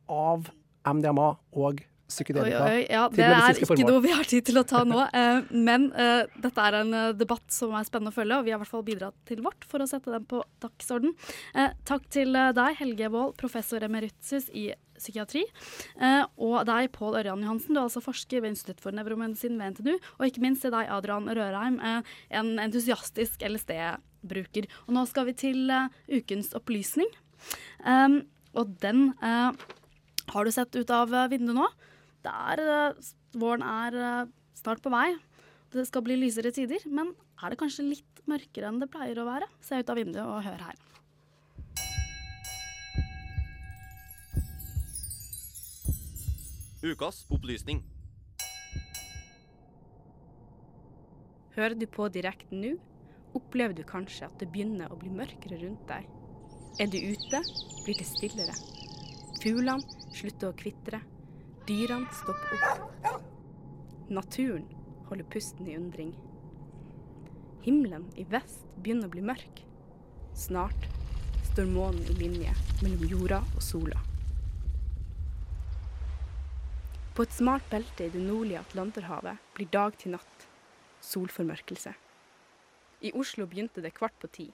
[0.09, 0.49] av
[0.87, 2.63] MDMA og psykedelika.
[2.65, 5.03] Oi, oi, ja, til det er ikke noe vi har tid til å ta nå.
[5.13, 8.53] eh, men eh, dette er en eh, debatt som er spennende å følge, og vi
[8.55, 11.13] har i hvert fall bidratt til vårt for å sette den på dagsorden.
[11.55, 15.45] Eh, takk til eh, deg, Helge Wold, professor emeritus i psykiatri.
[16.01, 19.77] Eh, og deg, Pål Ørjan Johansen, du er altså forsker ved Institutt for nevromedisin ved
[19.77, 19.99] NTNU.
[20.17, 24.67] Og ikke minst til deg, Adrian Rørheim, en entusiastisk LSD-bruker.
[24.89, 25.71] Og nå skal vi til
[26.09, 27.13] ukens opplysning.
[28.59, 31.69] Og den har du sett ut av vinduet nå.
[32.25, 35.17] Det er, eh, våren er eh, snart på vei.
[35.71, 37.13] det skal bli lysere tider, men
[37.43, 39.49] er det kanskje litt mørkere enn det pleier å være?
[39.61, 40.79] Se ut av vinduet og hør her.
[46.79, 47.83] Ukas opplysning.
[51.59, 52.77] Hører du på direkte nå,
[53.35, 56.07] opplever du kanskje at det begynner å bli mørkere rundt deg.
[56.79, 57.43] Er du ute,
[57.83, 58.55] blir det stillere.
[59.43, 59.83] Fuglene
[60.15, 61.03] slutter å kvitre.
[61.69, 63.25] Dyrene stopper opp.
[64.09, 64.65] Naturen
[65.11, 66.15] holder pusten i undring.
[67.61, 69.61] Himmelen i vest begynner å bli mørk.
[70.33, 70.87] Snart
[71.51, 74.01] står månen i linje mellom jorda og sola.
[77.13, 80.47] På et smalt belte i det nordlige Atlanterhavet blir dag til natt.
[81.05, 81.93] Solformørkelse.
[83.05, 84.47] I Oslo begynte det kvart på ti.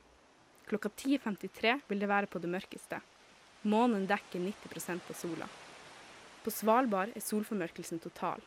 [0.67, 2.99] Klokka 10.53 vil det være på det mørkeste.
[3.71, 5.49] Månen dekker 90% av sola.
[6.45, 8.43] På Svalbard er solformørkelsen total.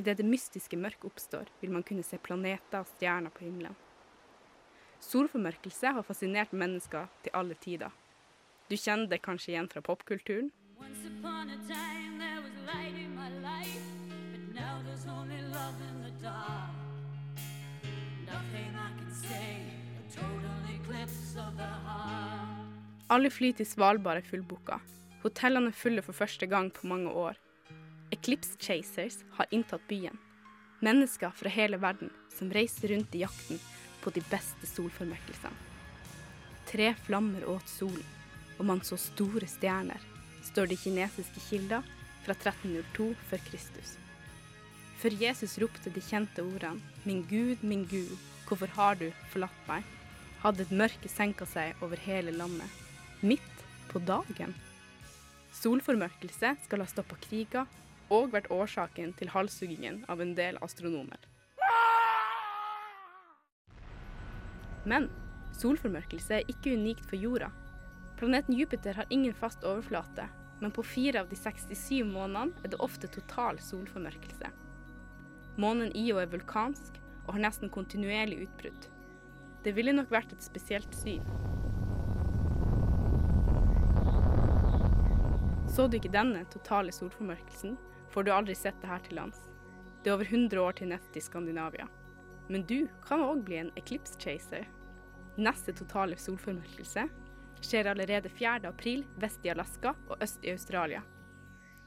[0.00, 3.76] Idet det mystiske mørket oppstår, vil man kunne se planeter og stjerner på himmelen.
[5.04, 7.92] Solformørkelse har fascinert mennesker til alle tider.
[8.70, 10.48] Du kjenner det kanskje igjen fra popkulturen?
[23.08, 24.80] Alle fly til Svalbard er fullbooka.
[25.22, 27.38] Hotellene er fulle for første gang på mange år.
[28.14, 30.16] Eclipse Chasers har inntatt byen.
[30.80, 33.58] Mennesker fra hele verden som reiser rundt i jakten
[34.00, 35.66] på de beste solformørkelsene.
[36.68, 38.04] Tre flammer åt solen,
[38.58, 40.00] og man så store stjerner,
[40.44, 41.86] står det i kinesiske kilder
[42.24, 43.96] fra 1302 før Kristus.
[44.98, 48.16] Før Jesus ropte de kjente ordene 'Min Gud, min Gud,
[48.46, 49.86] hvorfor har du forlatt meg?'
[50.42, 52.70] hadde et mørke senka seg over hele landet,
[53.22, 54.54] midt på dagen.
[55.58, 57.66] Solformørkelse skal ha stoppa kriger
[58.14, 61.18] og vært årsaken til halshuggingen av en del astronomer.
[64.88, 65.08] Men
[65.58, 67.50] solformørkelse er ikke unikt for jorda.
[68.20, 70.28] Planeten Jupiter har ingen fast overflate,
[70.62, 74.52] men på fire av de 67 månedene er det ofte total solformørkelse.
[75.58, 78.90] Månen Io er vulkansk og har nesten kontinuerlig utbrudd.
[79.66, 81.26] Det ville nok vært et spesielt syn.
[85.78, 87.76] Så du ikke denne totale solformørkelsen,
[88.10, 89.36] får du aldri sett det her til lands.
[90.02, 91.86] Det er over 100 år til neste i Skandinavia.
[92.50, 94.66] Men du kan òg bli en eclipse chaser.
[95.38, 97.04] Neste totale solformørkelse
[97.62, 98.66] skjer allerede 4.
[98.66, 101.04] april vest i Alaska og øst i Australia.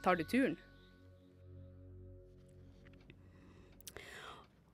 [0.00, 0.56] Tar du turen?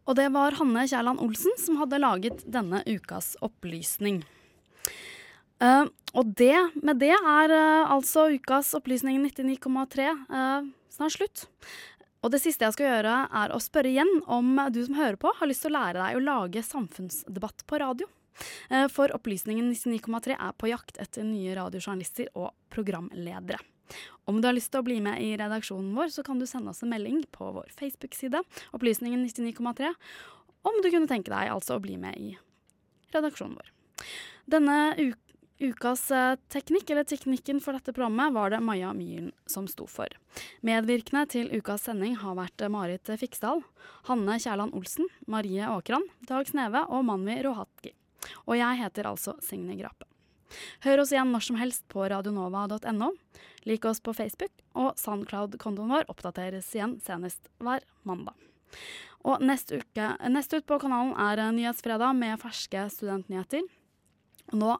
[0.07, 4.23] Og det var Hanne Kjærland Olsen som hadde laget denne ukas opplysning.
[5.59, 6.55] Uh, og det,
[6.87, 11.47] med det er uh, altså ukas opplysning 99,3 uh, snart slutt.
[12.23, 15.33] Og det siste jeg skal gjøre, er å spørre igjen om du som hører på,
[15.39, 18.09] har lyst til å lære deg å lage samfunnsdebatt på radio.
[18.91, 23.59] For Opplysningen 99,3 er på jakt etter nye radiojournalister og programledere.
[24.31, 26.75] Om du har lyst til å bli med i redaksjonen vår, så kan du sende
[26.75, 28.43] oss en melding på vår Facebook-side,
[28.75, 29.95] Opplysningen 99,3,
[30.67, 32.35] om du kunne tenke deg altså å bli med i
[33.15, 33.73] redaksjonen vår.
[34.51, 35.28] Denne uka
[35.59, 36.05] Ukas
[36.55, 40.13] teknikk, eller teknikken for dette programmet, var det Maja Myhren som sto for.
[40.63, 43.65] Medvirkende til ukas sending har vært Marit Fiksdal,
[44.07, 47.91] Hanne Kjærland Olsen, Marie Åkran, Dag Sneve og Manvi Rohatki.
[48.47, 50.07] Og jeg heter altså Signe Grape.
[50.87, 53.11] Hør oss igjen når som helst på radionova.no.
[53.67, 58.39] Lik oss på Facebook, og Soundcloud-kontoen vår oppdateres igjen senest hver mandag.
[59.27, 63.67] Og neste, uke, neste ut på kanalen er Nyhetsfredag med ferske studentnyheter.
[64.55, 64.77] Nå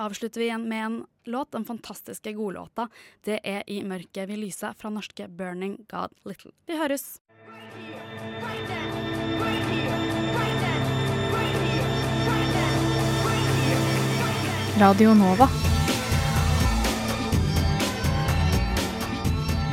[0.00, 2.88] avslutter vi igjen med en låt, den fantastiske godlåta
[3.24, 6.52] 'Det er i mørket vi lyser' fra norske Burning God Little.
[6.66, 7.20] Vi høres!
[14.80, 15.46] Radio Nova.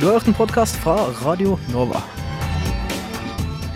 [0.00, 2.02] Du har hørt en podkast fra Radio Nova.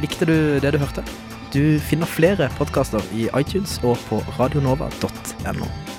[0.03, 1.05] Likte du det du hørte?
[1.53, 5.92] Du finner flere podkaster i iTunes og på radionova.no.